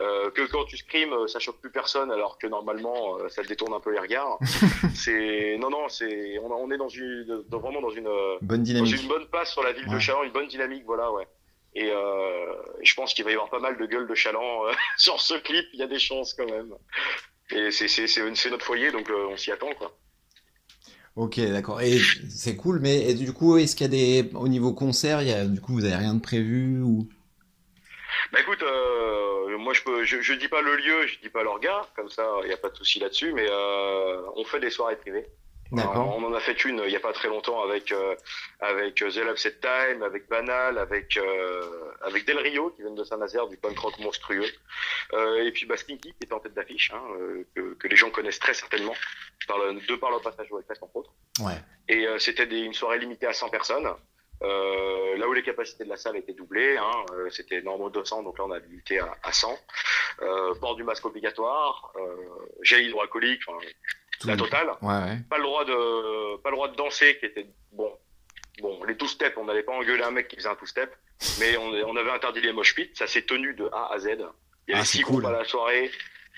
Euh, 0.00 0.30
que 0.30 0.42
quand 0.42 0.64
tu 0.66 0.76
scrimes, 0.76 1.12
euh, 1.14 1.26
ça 1.26 1.38
choque 1.38 1.58
plus 1.60 1.70
personne, 1.70 2.12
alors 2.12 2.36
que 2.38 2.46
normalement, 2.46 3.18
euh, 3.18 3.28
ça 3.30 3.42
te 3.42 3.48
détourne 3.48 3.72
un 3.72 3.80
peu 3.80 3.90
les 3.92 3.98
regards. 3.98 4.38
c'est 4.94 5.56
non, 5.58 5.70
non, 5.70 5.88
c'est 5.88 6.38
on, 6.38 6.52
on 6.52 6.70
est 6.70 6.76
dans 6.76 6.88
une, 6.90 7.42
dans- 7.48 7.58
vraiment 7.58 7.80
dans 7.80 7.90
une, 7.90 8.08
Bonne 8.42 8.62
dans 8.62 8.84
une 8.84 9.08
bonne 9.08 9.26
place 9.28 9.52
sur 9.52 9.62
la 9.62 9.72
ville 9.72 9.88
de. 9.88 9.98
Chaland, 9.98 10.22
une 10.24 10.32
bonne 10.32 10.48
dynamique, 10.48 10.84
voilà, 10.84 11.10
ouais. 11.12 11.26
Et 11.74 11.90
euh, 11.90 12.52
je 12.82 12.94
pense 12.94 13.12
qu'il 13.14 13.24
va 13.24 13.30
y 13.30 13.34
avoir 13.34 13.48
pas 13.50 13.58
mal 13.58 13.76
de 13.78 13.86
gueules 13.86 14.06
de 14.06 14.14
Chaland 14.14 14.66
euh, 14.66 14.72
sur 14.98 15.20
ce 15.20 15.34
clip. 15.34 15.66
Il 15.72 15.80
y 15.80 15.82
a 15.82 15.86
des 15.86 15.98
chances 15.98 16.34
quand 16.34 16.46
même. 16.50 16.74
Et 17.50 17.70
c'est 17.70 17.88
c'est 17.88 18.06
c'est 18.06 18.34
c'est 18.34 18.50
notre 18.50 18.64
foyer, 18.66 18.90
donc 18.92 19.08
euh, 19.08 19.28
on 19.30 19.36
s'y 19.36 19.50
attend 19.50 19.72
quoi. 19.78 19.92
Ok, 21.16 21.40
d'accord. 21.40 21.80
Et 21.80 21.98
c'est 22.28 22.56
cool, 22.56 22.78
mais 22.80 23.14
du 23.14 23.32
coup, 23.32 23.56
est-ce 23.56 23.74
qu'il 23.74 23.84
y 23.86 24.20
a 24.20 24.22
des 24.22 24.36
au 24.36 24.48
niveau 24.48 24.72
concert, 24.72 25.22
il 25.22 25.28
y 25.28 25.32
a 25.32 25.46
du 25.46 25.60
coup 25.60 25.72
vous 25.72 25.84
avez 25.84 25.96
rien 25.96 26.14
de 26.14 26.20
prévu 26.20 26.82
ou? 26.82 27.08
Bah 28.32 28.40
écoute, 28.40 28.62
euh, 28.62 29.58
moi 29.58 29.72
je 29.72 29.82
peux, 29.82 30.04
je, 30.04 30.20
je 30.20 30.34
dis 30.34 30.48
pas 30.48 30.60
le 30.60 30.76
lieu, 30.76 31.06
je 31.06 31.18
dis 31.20 31.30
pas 31.30 31.42
l'orga, 31.42 31.86
comme 31.94 32.08
ça 32.08 32.24
il 32.44 32.50
y 32.50 32.52
a 32.52 32.56
pas 32.56 32.68
de 32.68 32.76
souci 32.76 32.98
là-dessus, 32.98 33.32
mais 33.32 33.46
euh, 33.48 34.20
on 34.36 34.44
fait 34.44 34.60
des 34.60 34.70
soirées 34.70 34.96
privées. 34.96 35.26
D'accord. 35.72 36.16
On, 36.16 36.24
en 36.24 36.34
a 36.34 36.40
fait 36.40 36.64
une 36.64 36.82
il 36.84 36.92
y 36.92 36.96
a 36.96 37.00
pas 37.00 37.12
très 37.12 37.28
longtemps 37.28 37.62
avec 37.62 37.92
euh, 37.92 38.14
avec 38.60 39.02
euh, 39.02 39.10
The 39.10 39.28
Upset 39.30 39.58
Time, 39.60 40.02
avec 40.02 40.28
Banal, 40.28 40.78
avec 40.78 41.16
euh, 41.16 41.90
avec 42.02 42.24
Del 42.26 42.38
Rio 42.38 42.70
qui 42.70 42.82
viennent 42.82 42.94
de 42.94 43.04
Saint-Nazaire 43.04 43.48
du 43.48 43.56
punk 43.56 43.78
rock 43.78 43.98
monstrueux, 43.98 44.46
euh, 45.12 45.44
et 45.44 45.50
puis 45.52 45.66
bah, 45.66 45.76
Stinky 45.76 46.12
qui 46.12 46.28
est 46.28 46.32
en 46.32 46.40
tête 46.40 46.54
d'affiche, 46.54 46.92
hein, 46.92 47.02
euh, 47.18 47.44
que, 47.54 47.74
que 47.74 47.88
les 47.88 47.96
gens 47.96 48.10
connaissent 48.10 48.38
très 48.38 48.54
certainement 48.54 48.94
par 49.48 49.58
le, 49.58 49.74
de 49.74 49.96
par 49.96 50.10
leur 50.10 50.22
passage 50.22 50.46
au 50.50 50.58
Hellfest 50.58 50.82
entre 50.82 50.96
autres. 50.96 51.12
Ouais. 51.40 51.54
Et 51.88 52.06
euh, 52.06 52.18
c'était 52.18 52.44
une 52.44 52.74
soirée 52.74 52.98
limitée 52.98 53.26
à 53.26 53.32
100 53.32 53.48
personnes. 53.48 53.88
Euh, 54.42 55.16
là 55.16 55.26
où 55.28 55.32
les 55.32 55.42
capacités 55.42 55.84
de 55.84 55.88
la 55.88 55.96
salle 55.96 56.16
étaient 56.16 56.34
doublées, 56.34 56.76
hein, 56.76 57.04
euh, 57.12 57.30
c'était 57.30 57.62
normalement 57.62 57.88
200, 57.88 58.22
donc 58.22 58.38
là 58.38 58.44
on 58.44 58.50
a 58.50 58.58
limité 58.58 58.98
à, 58.98 59.16
à 59.22 59.32
100. 59.32 59.58
Euh, 60.22 60.54
port 60.54 60.76
du 60.76 60.84
masque 60.84 61.04
obligatoire, 61.04 61.92
euh, 61.96 62.16
gel 62.62 62.86
hydroalcoolique, 62.86 63.42
enfin, 63.46 63.58
Tout- 64.20 64.28
la 64.28 64.36
totale. 64.36 64.68
Ouais, 64.82 64.88
ouais. 64.94 65.18
Pas 65.28 65.36
le 65.38 65.42
droit 65.44 65.64
de, 65.64 66.36
pas 66.38 66.50
le 66.50 66.56
droit 66.56 66.68
de 66.68 66.76
danser, 66.76 67.18
qui 67.18 67.26
était 67.26 67.46
bon. 67.72 67.92
Bon, 68.60 68.82
les 68.84 68.96
two 68.96 69.06
step, 69.06 69.34
on 69.36 69.44
n'allait 69.44 69.62
pas 69.62 69.72
engueuler 69.72 70.02
un 70.02 70.10
mec 70.10 70.28
qui 70.28 70.36
faisait 70.36 70.48
un 70.48 70.54
two 70.56 70.64
step, 70.66 70.94
mais 71.38 71.56
on, 71.58 71.68
on 71.68 71.96
avait 71.96 72.10
interdit 72.10 72.40
les 72.40 72.52
mosh 72.52 72.74
pits. 72.74 72.90
Ça 72.94 73.06
s'est 73.06 73.22
tenu 73.22 73.52
de 73.54 73.68
A 73.72 73.92
à 73.92 73.98
Z. 73.98 74.06
Il 74.06 74.12
y 74.12 74.22
Ah, 74.22 74.76
avait 74.76 74.78
c'est 74.86 74.98
six 74.98 75.02
cool. 75.02 75.22
groupes 75.22 75.26
à 75.34 75.38
la 75.38 75.44
soirée. 75.44 75.90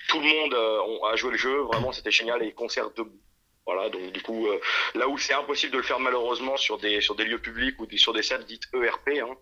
Tout 0.09 0.19
le 0.19 0.25
monde 0.27 0.53
euh, 0.53 1.07
a 1.11 1.15
joué 1.15 1.31
le 1.31 1.37
jeu. 1.37 1.59
Vraiment, 1.61 1.91
c'était 1.93 2.11
génial. 2.11 2.43
Et 2.43 2.51
concert 2.51 2.89
debout. 2.91 3.17
Voilà. 3.65 3.89
Donc 3.89 4.11
du 4.11 4.21
coup, 4.21 4.47
euh, 4.47 4.59
là 4.95 5.07
où 5.07 5.17
c'est 5.17 5.33
impossible 5.33 5.71
de 5.71 5.77
le 5.77 5.83
faire 5.83 5.99
malheureusement 5.99 6.57
sur 6.57 6.77
des 6.77 6.99
sur 6.99 7.15
des 7.15 7.23
lieux 7.23 7.39
publics 7.39 7.79
ou 7.79 7.85
des, 7.85 7.97
sur 7.97 8.11
des 8.13 8.23
salles 8.23 8.43
dites 8.45 8.63
ERP, 8.73 9.09
hein, 9.21 9.35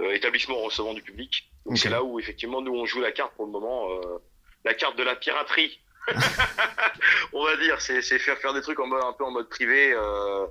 euh, 0.00 0.12
établissements 0.14 0.56
recevant 0.60 0.94
du 0.94 1.02
public. 1.02 1.50
Donc 1.66 1.76
c'est 1.76 1.90
là 1.90 2.02
où 2.02 2.18
effectivement 2.20 2.62
nous 2.62 2.74
on 2.74 2.86
joue 2.86 3.00
la 3.00 3.10
carte 3.12 3.34
pour 3.34 3.44
le 3.44 3.50
moment, 3.52 3.90
euh, 3.90 4.18
la 4.64 4.72
carte 4.74 4.96
de 4.96 5.02
la 5.02 5.16
piraterie. 5.16 5.80
on 7.32 7.44
va 7.44 7.56
dire, 7.56 7.80
c'est 7.80 8.00
faire 8.02 8.38
faire 8.38 8.54
des 8.54 8.60
trucs 8.62 8.78
en 8.80 8.86
mode 8.86 9.02
un 9.04 9.12
peu 9.12 9.24
en 9.24 9.30
mode 9.30 9.48
privé. 9.48 9.92
Euh, 9.92 10.46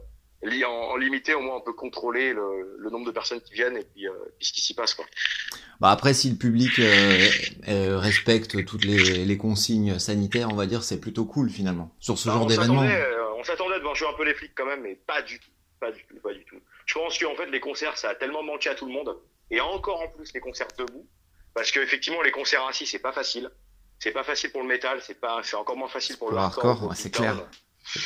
en, 0.64 0.70
en 0.70 0.98
limité, 0.98 1.34
au 1.34 1.40
moins 1.42 1.56
on 1.56 1.62
peut 1.62 1.74
contrôler 1.74 2.32
le, 2.34 2.76
le 2.78 2.90
nombre 2.92 3.06
de 3.08 3.12
personnes 3.12 3.42
qui 3.42 3.54
viennent 3.54 3.78
et 3.78 3.84
puis, 3.84 4.08
euh, 4.08 4.12
puis 4.38 4.46
ce 4.48 4.54
qui 4.54 4.62
s'y 4.62 4.76
passe 4.76 4.94
quoi. 4.94 5.06
Bah 5.80 5.90
après, 5.90 6.14
si 6.14 6.30
le 6.30 6.36
public 6.38 6.78
euh, 6.80 7.28
euh, 7.68 7.98
respecte 7.98 8.64
toutes 8.66 8.86
les, 8.86 9.26
les 9.26 9.38
consignes 9.38 9.98
sanitaires, 9.98 10.50
on 10.52 10.56
va 10.56 10.68
dire, 10.68 10.84
c'est 10.84 11.00
plutôt 11.00 11.26
cool 11.26 11.50
finalement. 11.50 11.92
Sur 12.00 12.20
ce 12.20 12.28
Bah, 12.28 12.36
genre 12.36 12.46
d'événement. 12.46 12.84
euh, 12.84 13.24
on 13.38 13.44
s'attendait 13.44 13.78
de 13.80 13.84
voir 13.84 13.96
jouer 13.96 14.08
un 14.08 14.14
peu 14.14 14.24
les 14.24 14.36
flics 14.36 14.54
quand 14.56 14.66
même, 14.68 14.82
mais 14.82 14.94
pas 14.96 15.22
du 15.24 15.40
tout, 15.40 15.50
pas 15.80 15.92
du 15.92 16.06
tout, 16.06 16.16
pas 16.22 16.34
du 16.34 16.46
tout. 16.46 16.58
Je 16.86 16.94
pense 16.94 17.18
qu'en 17.18 17.36
fait 17.36 17.48
les 17.48 17.60
concerts 17.60 17.98
ça 17.98 18.10
a 18.10 18.16
tellement 18.16 18.44
manqué 18.44 18.70
à 18.70 18.76
tout 18.76 18.86
le 18.86 18.94
monde 18.94 19.18
et 19.50 19.60
encore 19.62 20.02
en 20.02 20.08
plus 20.10 20.32
les 20.34 20.40
concerts 20.42 20.68
debout, 20.78 21.08
parce 21.56 21.72
que 21.72 21.80
effectivement 21.80 22.22
les 22.22 22.32
concerts 22.32 22.66
assis 22.68 22.86
c'est 22.86 23.00
pas 23.00 23.14
facile, 23.14 23.50
c'est 24.00 24.12
pas 24.12 24.24
facile 24.24 24.52
pour 24.52 24.62
le 24.62 24.68
métal, 24.68 25.00
c'est 25.02 25.20
pas, 25.20 25.42
c'est 25.44 25.56
encore 25.56 25.78
moins 25.78 25.88
facile 25.88 26.18
pour 26.18 26.28
Pour 26.28 26.38
le 26.38 26.44
hardcore. 26.44 26.94
c'est 26.96 27.12
clair. 27.12 27.36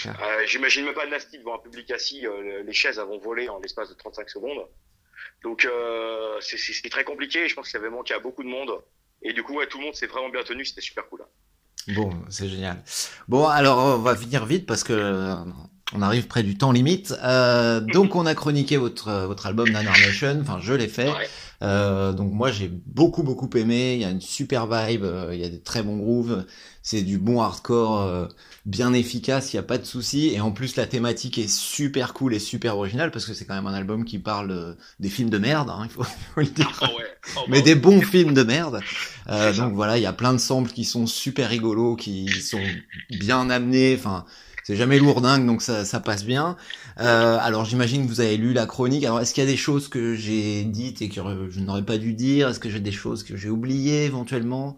Euh, 0.07 0.11
J'imagine 0.45 0.85
même 0.85 0.93
pas 0.93 1.05
de 1.05 1.11
Nasty 1.11 1.37
devant 1.39 1.55
un 1.55 1.59
public 1.59 1.89
assis, 1.91 2.27
euh, 2.27 2.63
les 2.63 2.73
chaises 2.73 2.99
vont 2.99 3.17
voler 3.19 3.47
en 3.49 3.59
l'espace 3.59 3.89
de 3.89 3.93
35 3.93 4.29
secondes. 4.29 4.67
Donc 5.43 5.65
euh, 5.65 6.37
c'est 6.41 6.89
très 6.89 7.03
compliqué, 7.03 7.47
je 7.47 7.55
pense 7.55 7.65
que 7.65 7.71
ça 7.71 7.77
avait 7.77 7.89
manqué 7.89 8.13
à 8.13 8.19
beaucoup 8.19 8.43
de 8.43 8.49
monde. 8.49 8.71
Et 9.21 9.33
du 9.33 9.43
coup, 9.43 9.55
ouais, 9.55 9.67
tout 9.67 9.77
le 9.79 9.85
monde 9.85 9.95
s'est 9.95 10.07
vraiment 10.07 10.29
bien 10.29 10.43
tenu, 10.43 10.65
c'était 10.65 10.81
super 10.81 11.07
cool. 11.07 11.25
Bon, 11.89 12.11
c'est 12.29 12.47
génial. 12.47 12.83
Bon, 13.27 13.47
alors 13.47 13.79
on 13.79 13.97
va 13.99 14.15
finir 14.15 14.45
vite 14.45 14.65
parce 14.65 14.83
que 14.83 14.93
euh, 14.93 15.35
on 15.95 16.01
arrive 16.01 16.27
près 16.27 16.43
du 16.43 16.57
temps 16.57 16.71
limite. 16.71 17.13
Euh, 17.23 17.79
donc 17.93 18.15
on 18.15 18.25
a 18.25 18.35
chroniqué 18.35 18.77
votre 18.77 19.11
votre 19.25 19.45
album 19.47 19.69
Nanar 19.69 19.97
Nation. 19.99 20.37
Enfin, 20.41 20.59
je 20.61 20.73
l'ai 20.73 20.87
fait. 20.87 21.09
Ouais. 21.09 21.27
Euh, 21.61 22.13
donc 22.13 22.31
moi 22.31 22.51
j'ai 22.51 22.69
beaucoup 22.85 23.23
beaucoup 23.23 23.49
aimé. 23.57 23.95
Il 23.95 24.01
y 24.01 24.05
a 24.05 24.09
une 24.09 24.21
super 24.21 24.67
vibe. 24.67 25.03
euh, 25.03 25.31
il 25.33 25.39
y 25.39 25.43
a 25.43 25.49
des 25.49 25.59
très 25.61 25.83
bons 25.83 25.97
grooves. 25.97 26.45
C'est 26.83 27.01
du 27.01 27.17
bon 27.17 27.41
hardcore 27.41 28.01
euh, 28.01 28.27
bien 28.65 28.93
efficace. 28.93 29.51
Il 29.53 29.57
y 29.57 29.59
a 29.59 29.63
pas 29.63 29.77
de 29.77 29.83
souci. 29.85 30.29
Et 30.33 30.39
en 30.41 30.51
plus 30.51 30.75
la 30.75 30.85
thématique 30.85 31.37
est 31.37 31.49
super 31.49 32.13
cool 32.13 32.33
et 32.33 32.39
super 32.39 32.77
originale 32.77 33.11
parce 33.11 33.25
que 33.25 33.33
c'est 33.33 33.45
quand 33.45 33.55
même 33.55 33.67
un 33.67 33.73
album 33.73 34.05
qui 34.05 34.19
parle 34.19 34.51
euh, 34.51 34.73
des 34.99 35.09
films 35.09 35.29
de 35.29 35.37
merde. 35.37 35.69
hein, 35.69 35.81
il 35.83 35.89
faut, 35.89 36.03
faut 36.35 36.41
le 36.41 36.47
dire. 36.47 36.71
Ah 36.81 36.85
ouais. 36.85 37.03
Oh, 37.35 37.41
mais 37.49 37.57
bah, 37.59 37.65
des 37.65 37.75
bons 37.75 38.01
films 38.01 38.33
de 38.33 38.43
merde. 38.43 38.79
Euh, 39.31 39.53
donc 39.53 39.73
voilà, 39.75 39.99
il 39.99 40.01
y 40.01 40.07
a 40.07 40.13
plein 40.13 40.33
de 40.33 40.39
samples 40.39 40.71
qui 40.71 40.83
sont 40.83 41.05
super 41.05 41.49
rigolos, 41.49 41.95
qui 41.95 42.27
sont 42.41 42.63
bien 43.11 43.51
amenés. 43.51 43.95
Enfin, 43.95 44.25
c'est 44.69 44.75
jamais 44.75 44.99
lourdingue, 44.99 45.47
donc 45.47 45.63
ça, 45.63 45.83
ça 45.83 45.99
passe 45.99 46.23
bien. 46.23 46.55
Euh, 46.99 47.39
alors 47.41 47.65
j'imagine 47.65 48.03
que 48.03 48.07
vous 48.07 48.21
avez 48.21 48.37
lu 48.37 48.53
la 48.53 48.67
chronique. 48.67 49.03
Alors 49.03 49.19
est-ce 49.19 49.33
qu'il 49.33 49.43
y 49.43 49.47
a 49.47 49.49
des 49.49 49.57
choses 49.57 49.87
que 49.87 50.13
j'ai 50.13 50.63
dites 50.63 51.01
et 51.01 51.09
que 51.09 51.15
je 51.15 51.59
n'aurais 51.59 51.81
pas 51.81 51.97
dû 51.97 52.13
dire? 52.13 52.49
Est-ce 52.49 52.59
que 52.59 52.69
j'ai 52.69 52.79
des 52.79 52.91
choses 52.91 53.23
que 53.23 53.35
j'ai 53.35 53.49
oubliées 53.49 54.05
éventuellement? 54.05 54.77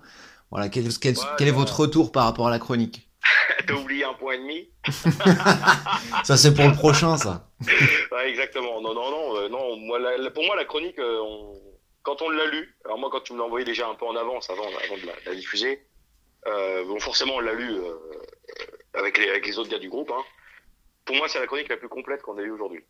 Voilà, 0.49 0.69
quel, 0.69 0.87
quel- 0.97 1.17
Ouais, 1.17 1.23
quel 1.37 1.49
est 1.49 1.51
non. 1.51 1.57
votre 1.57 1.77
retour 1.77 2.13
par 2.13 2.23
rapport 2.23 2.47
à 2.47 2.51
la 2.51 2.59
chronique? 2.59 3.09
T'as 3.67 3.73
oublié 3.73 4.05
un 4.05 4.13
point 4.13 4.35
et 4.35 4.37
demi? 4.37 4.69
Ça 6.23 6.37
c'est 6.37 6.53
pour 6.53 6.65
le 6.69 6.73
prochain, 6.73 7.17
ça. 7.17 7.49
Ouais, 8.13 8.29
exactement. 8.29 8.79
Non, 8.79 8.93
non, 8.93 9.11
non, 9.11 9.35
euh, 9.35 9.49
non. 9.49 9.75
Moi, 9.75 9.99
la- 9.99 10.17
la- 10.17 10.31
pour 10.31 10.45
moi, 10.45 10.55
la 10.55 10.63
chronique, 10.63 10.99
euh, 10.99 11.19
on, 11.21 11.53
quand 12.03 12.21
on 12.21 12.29
l'a 12.29 12.45
lu, 12.45 12.77
alors 12.85 12.97
moi 12.97 13.09
quand 13.11 13.19
tu 13.25 13.33
me 13.33 13.39
l'as 13.39 13.43
envoyé 13.43 13.65
déjà 13.65 13.89
un 13.89 13.95
peu 13.95 14.05
en 14.05 14.15
avance 14.15 14.49
avant, 14.49 14.63
avant 14.63 15.01
de 15.01 15.05
la, 15.05 15.11
de 15.25 15.25
la 15.31 15.35
diffuser, 15.35 15.85
euh, 16.47 16.85
bon 16.85 16.97
forcément 17.01 17.33
on 17.35 17.39
l'a 17.41 17.53
lu 17.53 17.75
avec, 18.93 19.17
les, 19.17 19.29
avec 19.29 19.45
les 19.45 19.57
autres 19.59 19.69
gars 19.69 19.79
du 19.79 19.89
groupe. 19.89 20.11
Hein. 20.11 20.23
Pour 21.05 21.15
moi 21.15 21.27
c'est 21.27 21.39
la 21.39 21.47
chronique 21.47 21.69
la 21.69 21.77
plus 21.77 21.89
complète 21.89 22.21
qu'on 22.21 22.37
a 22.37 22.41
eue 22.41 22.51
aujourd'hui. 22.51 22.83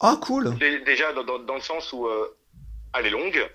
Ah, 0.00 0.18
cool. 0.20 0.56
Dé- 0.58 0.80
Déjà 0.80 1.12
dans, 1.12 1.24
dans, 1.24 1.38
dans 1.38 1.54
le 1.54 1.60
sens 1.60 1.92
où 1.92 2.06
euh, 2.08 2.36
elle 2.96 3.06
est 3.06 3.10
longue, 3.10 3.48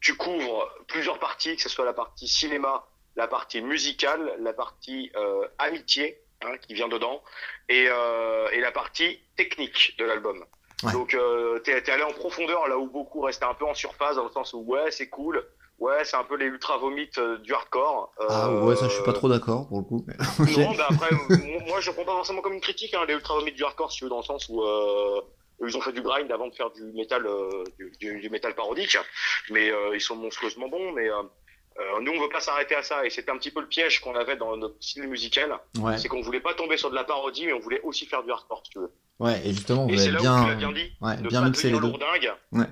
tu 0.00 0.14
couvres 0.16 0.70
plusieurs 0.88 1.18
parties, 1.18 1.56
que 1.56 1.62
ce 1.62 1.68
soit 1.68 1.84
la 1.84 1.92
partie 1.92 2.28
cinéma, 2.28 2.84
la 3.16 3.28
partie 3.28 3.60
musicale, 3.62 4.34
la 4.40 4.52
partie 4.52 5.12
euh, 5.16 5.46
amitié 5.58 6.20
hein, 6.42 6.56
qui 6.58 6.74
vient 6.74 6.88
dedans, 6.88 7.22
et, 7.68 7.86
euh, 7.88 8.48
et 8.50 8.60
la 8.60 8.72
partie 8.72 9.20
technique 9.36 9.94
de 9.98 10.04
l'album. 10.04 10.44
Ouais. 10.82 10.92
Donc 10.92 11.14
euh, 11.14 11.58
t'es 11.60 11.80
t'es 11.82 11.92
allé 11.92 12.02
en 12.02 12.12
profondeur 12.12 12.66
là 12.68 12.76
où 12.78 12.86
beaucoup 12.86 13.20
restaient 13.20 13.44
un 13.46 13.54
peu 13.54 13.64
en 13.64 13.74
surface 13.74 14.16
dans 14.16 14.24
le 14.24 14.30
sens 14.30 14.52
où 14.52 14.58
ouais 14.60 14.90
c'est 14.90 15.08
cool, 15.08 15.46
ouais 15.78 16.04
c'est 16.04 16.16
un 16.16 16.24
peu 16.24 16.36
les 16.36 16.46
ultra 16.46 16.76
vomites 16.78 17.18
euh, 17.18 17.38
du 17.38 17.52
hardcore. 17.54 18.12
Ah, 18.28 18.48
Euh, 18.48 18.62
ouais, 18.64 18.76
ça, 18.76 18.88
je 18.88 18.94
suis 18.94 19.04
pas 19.04 19.12
trop 19.12 19.28
d'accord 19.28 19.68
pour 19.68 19.78
le 19.78 19.84
coup. 19.84 20.04
mais- 20.06 20.14
non, 20.66 20.74
bah 20.74 20.86
après, 20.90 21.10
moi- 21.68 21.80
je 21.80 21.90
prends 21.90 22.04
pas 22.04 22.12
forcément 22.12 22.40
comme 22.42 22.54
une 22.54 22.60
critique, 22.60 22.94
hein, 22.94 23.04
les 23.08 23.14
ultra 23.14 23.34
vomites 23.34 23.56
du 23.56 23.64
hardcore, 23.64 23.90
si 23.92 23.98
tu 23.98 24.04
veux, 24.04 24.10
dans 24.10 24.18
le 24.18 24.24
sens 24.24 24.46
où 24.48 24.62
euh, 24.62 25.20
ils 25.66 25.76
ont 25.76 25.80
fait 25.80 25.92
du 25.92 26.02
grind 26.02 26.30
avant 26.32 26.48
de 26.48 26.54
faire 26.54 26.70
du 26.70 26.82
métal, 26.94 27.26
euh, 27.26 27.64
du, 27.78 27.92
du, 28.00 28.20
du 28.20 28.30
métal 28.30 28.54
parodique, 28.54 28.96
mais 29.50 29.70
euh, 29.70 29.94
ils 29.94 30.00
sont 30.00 30.16
monstrueusement 30.16 30.68
bons. 30.68 30.92
Mais 30.92 31.08
nous, 32.02 32.12
on 32.12 32.20
veut 32.20 32.28
pas 32.28 32.40
s'arrêter 32.40 32.74
à 32.76 32.82
ça, 32.82 33.04
et 33.04 33.10
c'était 33.10 33.30
un 33.30 33.36
petit 33.38 33.50
peu 33.50 33.60
le 33.60 33.66
piège 33.66 34.00
qu'on 34.00 34.14
avait 34.14 34.36
dans 34.36 34.56
notre 34.56 34.76
style 34.80 35.08
musical, 35.08 35.58
Ouais, 35.78 35.98
c'est 35.98 36.08
qu'on 36.08 36.20
voulait 36.22 36.40
pas 36.40 36.54
tomber 36.54 36.76
sur 36.76 36.90
de 36.90 36.94
la 36.94 37.04
parodie, 37.04 37.46
mais 37.46 37.52
on 37.52 37.58
voulait 37.60 37.80
aussi 37.82 38.06
faire 38.06 38.22
du 38.22 38.30
hardcore, 38.30 38.62
si 38.64 38.70
tu 38.70 38.78
veux. 38.78 38.92
ouais, 39.20 39.40
et 39.44 39.52
justement, 39.52 39.86
vous 39.86 39.94
Et 39.94 39.98
c'est 39.98 40.08
avez 40.10 40.18
bien, 40.18 40.54
bien 40.54 40.72
dit, 40.72 40.92
ouais, 41.00 41.16
bien 41.16 41.42
mixé 41.44 41.70
les 41.70 41.80
deux. 41.80 41.92
Ouais. 42.52 42.66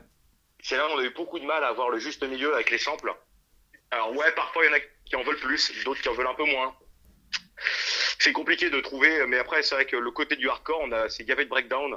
C'est 0.62 0.76
là 0.76 0.88
où 0.88 0.92
on 0.92 0.98
a 0.98 1.02
eu 1.04 1.10
beaucoup 1.10 1.38
de 1.38 1.44
mal 1.44 1.62
à 1.64 1.68
avoir 1.68 1.90
le 1.90 1.98
juste 1.98 2.22
milieu 2.22 2.54
avec 2.54 2.70
les 2.70 2.78
samples. 2.78 3.12
Alors 3.90 4.14
ouais, 4.16 4.32
parfois 4.32 4.64
il 4.64 4.68
y 4.68 4.70
en 4.70 4.76
a 4.76 4.80
qui 5.04 5.16
en 5.16 5.22
veulent 5.22 5.38
plus, 5.40 5.72
d'autres 5.84 6.00
qui 6.00 6.08
en 6.08 6.14
veulent 6.14 6.26
un 6.28 6.34
peu 6.34 6.44
moins. 6.44 6.74
C'est 8.18 8.32
compliqué 8.32 8.70
de 8.70 8.80
trouver, 8.80 9.26
mais 9.26 9.38
après 9.38 9.62
c'est 9.62 9.74
vrai 9.74 9.86
que 9.86 9.96
le 9.96 10.10
côté 10.10 10.36
du 10.36 10.48
hardcore, 10.48 10.80
on 10.84 10.92
a, 10.92 11.08
c'est 11.08 11.24
gavé 11.24 11.44
de 11.44 11.50
breakdown. 11.50 11.96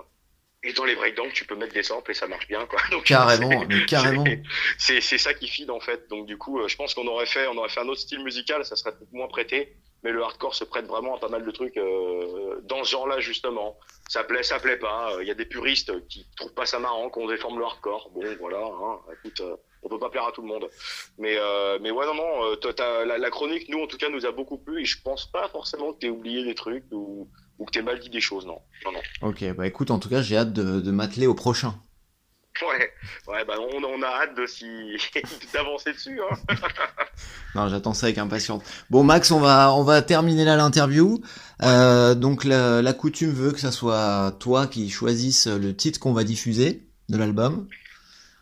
Et 0.63 0.73
dans 0.73 0.85
les 0.85 0.95
breakdowns, 0.95 1.31
tu 1.31 1.45
peux 1.45 1.55
mettre 1.55 1.73
des 1.75 1.83
samples 1.83 2.09
et 2.09 2.13
ça 2.15 2.25
marche 2.25 2.47
bien, 2.47 2.65
quoi. 2.65 2.81
Donc, 2.89 3.03
Carrément, 3.03 3.63
mais 3.69 3.85
carrément. 3.85 4.23
c'est- 4.79 4.99
ça 4.99 5.35
qui 5.35 5.47
feed 5.47 5.69
en 5.69 5.79
fait. 5.79 6.07
Donc 6.09 6.25
du 6.25 6.37
coup, 6.39 6.59
euh, 6.59 6.67
je 6.67 6.75
pense 6.75 6.95
qu'on 6.95 7.05
aurait 7.07 7.27
fait, 7.27 7.45
on 7.47 7.55
aurait 7.57 7.69
fait 7.69 7.81
un 7.81 7.87
autre 7.87 8.01
style 8.01 8.23
musical, 8.23 8.65
ça 8.65 8.75
serait 8.75 8.91
peut-être 8.97 9.13
moins 9.13 9.27
prêté. 9.27 9.75
Mais 10.05 10.11
le 10.11 10.21
hardcore 10.23 10.53
se 10.53 10.63
prête 10.63 10.85
vraiment 10.85 11.15
à 11.15 11.19
pas 11.19 11.29
mal 11.29 11.43
de 11.43 11.49
trucs 11.49 11.77
euh, 11.77 12.61
dans 12.63 12.83
ce 12.83 12.91
genre-là 12.91 13.19
justement. 13.19 13.75
Ça 14.07 14.23
plaît, 14.23 14.43
ça 14.43 14.59
plaît 14.59 14.77
pas. 14.77 15.17
Il 15.21 15.27
y 15.27 15.31
a 15.31 15.33
des 15.33 15.47
puristes 15.47 15.91
qui 16.09 16.27
trouvent 16.37 16.53
pas 16.53 16.67
ça 16.67 16.77
marrant 16.77 17.09
qu'on 17.09 17.27
déforme 17.27 17.57
le 17.57 17.65
hardcore. 17.65 18.11
Bon, 18.13 18.21
voilà. 18.39 18.59
Hein, 18.59 18.99
écoute, 19.13 19.41
euh, 19.41 19.55
on 19.81 19.89
peut 19.89 19.97
pas 19.97 20.11
plaire 20.11 20.27
à 20.27 20.31
tout 20.31 20.43
le 20.43 20.47
monde. 20.47 20.67
Mais 21.17 21.35
euh, 21.39 21.79
mais 21.81 21.89
ouais 21.89 22.05
non 22.05 22.13
non. 22.13 22.43
euh, 22.43 23.05
la 23.17 23.29
chronique, 23.31 23.67
nous 23.67 23.79
en 23.79 23.87
tout 23.87 23.97
cas, 23.97 24.09
nous 24.09 24.27
a 24.27 24.31
beaucoup 24.31 24.59
plu. 24.59 24.83
Et 24.83 24.85
je 24.85 25.01
pense 25.01 25.25
pas 25.25 25.47
forcément 25.49 25.91
que 25.91 25.99
t'aies 26.01 26.09
oublié 26.09 26.43
des 26.43 26.53
trucs 26.53 26.85
ou 26.91 27.27
ou 27.57 27.65
que 27.65 27.71
t'aies 27.71 27.81
mal 27.81 27.97
dit 27.99 28.11
des 28.11 28.21
choses. 28.21 28.45
Non, 28.45 28.59
non 28.85 28.91
non. 28.91 28.99
Ok, 29.29 29.43
bah 29.55 29.65
écoute, 29.65 29.89
en 29.89 29.97
tout 29.97 30.09
cas, 30.09 30.21
j'ai 30.21 30.37
hâte 30.37 30.53
de, 30.53 30.81
de 30.81 30.91
m'atteler 30.91 31.25
au 31.25 31.33
prochain. 31.33 31.73
Ouais, 32.61 32.91
ouais, 33.27 33.45
bah 33.45 33.55
on, 33.59 33.83
on 33.83 34.01
a 34.01 34.07
hâte 34.07 34.35
de 34.35 34.45
d'avancer 35.53 35.93
dessus. 35.93 36.19
Hein. 36.21 36.37
Non, 37.55 37.69
j'attends 37.69 37.93
ça 37.93 38.07
avec 38.07 38.17
impatience. 38.17 38.63
Bon, 38.89 39.03
Max, 39.03 39.31
on 39.31 39.39
va, 39.39 39.73
on 39.73 39.83
va 39.83 40.01
terminer 40.01 40.43
là 40.43 40.57
l'interview. 40.57 41.21
Euh, 41.63 42.13
donc, 42.13 42.43
la, 42.43 42.81
la 42.81 42.93
coutume 42.93 43.31
veut 43.31 43.51
que 43.53 43.59
ça 43.59 43.71
soit 43.71 44.35
toi 44.39 44.67
qui 44.67 44.89
choisisse 44.89 45.47
le 45.47 45.73
titre 45.73 45.99
qu'on 46.01 46.11
va 46.11 46.25
diffuser 46.25 46.83
de 47.07 47.17
l'album. 47.17 47.67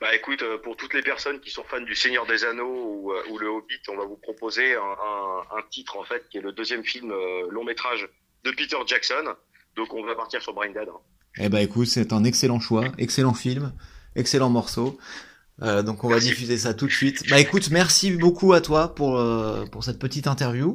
Bah 0.01 0.13
écoute, 0.15 0.41
euh, 0.41 0.57
pour 0.57 0.75
toutes 0.77 0.93
les 0.95 1.01
personnes 1.03 1.39
qui 1.39 1.49
sont 1.51 1.63
fans 1.63 1.79
du 1.79 1.95
Seigneur 1.95 2.25
des 2.25 2.43
Anneaux 2.43 2.65
ou, 3.03 3.11
euh, 3.13 3.21
ou 3.29 3.37
le 3.37 3.47
Hobbit, 3.47 3.79
on 3.89 3.95
va 3.95 4.05
vous 4.05 4.17
proposer 4.17 4.73
un, 4.75 4.79
un, 4.81 5.57
un 5.59 5.61
titre 5.69 5.95
en 5.97 6.03
fait 6.03 6.27
qui 6.29 6.39
est 6.39 6.41
le 6.41 6.51
deuxième 6.51 6.83
film 6.83 7.11
euh, 7.11 7.47
long 7.51 7.63
métrage 7.63 8.09
de 8.43 8.51
Peter 8.51 8.75
Jackson. 8.85 9.23
Donc 9.77 9.93
on 9.93 10.03
va 10.03 10.15
partir 10.15 10.41
sur 10.41 10.53
Brain 10.53 10.71
Dead. 10.71 10.89
hein. 10.89 10.99
Eh 11.37 11.49
bah 11.49 11.61
écoute, 11.61 11.87
c'est 11.87 12.11
un 12.13 12.23
excellent 12.25 12.59
choix, 12.59 12.85
excellent 12.97 13.33
film, 13.33 13.73
excellent 14.15 14.49
morceau. 14.49 14.97
Euh, 15.61 15.83
donc 15.83 16.03
on 16.03 16.07
va 16.07 16.15
Merci. 16.15 16.29
diffuser 16.29 16.57
ça 16.57 16.73
tout 16.73 16.87
de 16.87 16.91
suite. 16.91 17.29
Bah 17.29 17.39
écoute, 17.39 17.69
merci 17.69 18.11
beaucoup 18.11 18.53
à 18.53 18.61
toi 18.61 18.95
pour 18.95 19.19
euh, 19.19 19.65
pour 19.65 19.83
cette 19.83 19.99
petite 19.99 20.27
interview. 20.27 20.73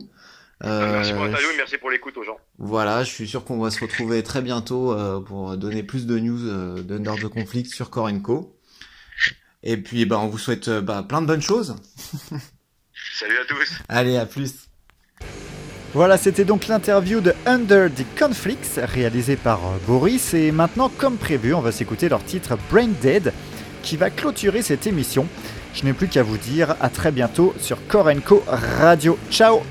Euh, 0.65 0.93
merci 0.93 1.13
pour 1.13 1.25
l'interview 1.25 1.49
et 1.53 1.57
merci 1.57 1.79
pour 1.79 1.91
l'écoute 1.91 2.17
aux 2.17 2.25
gens. 2.25 2.39
Voilà, 2.59 3.05
je 3.05 3.11
suis 3.11 3.29
sûr 3.29 3.45
qu'on 3.45 3.59
va 3.61 3.71
se 3.71 3.81
retrouver 3.81 4.23
très 4.23 4.41
bientôt 4.43 4.93
euh, 4.93 5.21
pour 5.21 5.57
donner 5.57 5.83
plus 5.83 6.07
de 6.07 6.19
news 6.19 6.47
euh, 6.47 6.83
d'Under 6.83 7.15
the 7.21 7.29
Conflict 7.29 7.73
sur 7.73 7.91
Korenko. 7.91 8.57
Et 9.63 9.77
puis 9.77 10.05
bah 10.07 10.19
on 10.21 10.29
vous 10.29 10.39
souhaite 10.39 10.69
euh, 10.69 10.81
bah, 10.81 11.05
plein 11.09 11.21
de 11.23 11.27
bonnes 11.27 11.43
choses. 11.43 11.77
Salut 13.19 13.37
à 13.39 13.45
tous. 13.45 13.73
Allez, 13.89 14.17
à 14.17 14.27
plus. 14.27 14.68
Voilà, 15.95 16.19
c'était 16.19 16.45
donc 16.45 16.69
l'interview 16.69 17.21
de 17.21 17.33
Under 17.47 17.89
the 17.89 18.05
Conflicts 18.19 18.79
réalisée 18.83 19.37
par 19.37 19.59
euh, 19.59 19.79
Boris. 19.87 20.35
Et 20.35 20.53
maintenant, 20.53 20.91
comme 20.95 21.17
prévu, 21.17 21.55
on 21.55 21.63
va 21.63 21.73
s'écouter 21.73 22.11
leur 22.11 22.23
titre 22.23 22.59
Brain 22.71 22.91
Dead 23.01 23.33
qui 23.83 23.97
va 23.97 24.11
clôturer 24.11 24.61
cette 24.61 24.87
émission. 24.87 25.27
Je 25.73 25.85
n'ai 25.85 25.95
plus 25.95 26.09
qu'à 26.09 26.23
vous 26.23 26.37
dire 26.37 26.77
à 26.81 26.91
très 26.91 27.11
bientôt 27.11 27.55
sur 27.59 27.79
Korenko 27.87 28.45
Radio. 28.47 29.19
Ciao 29.31 29.63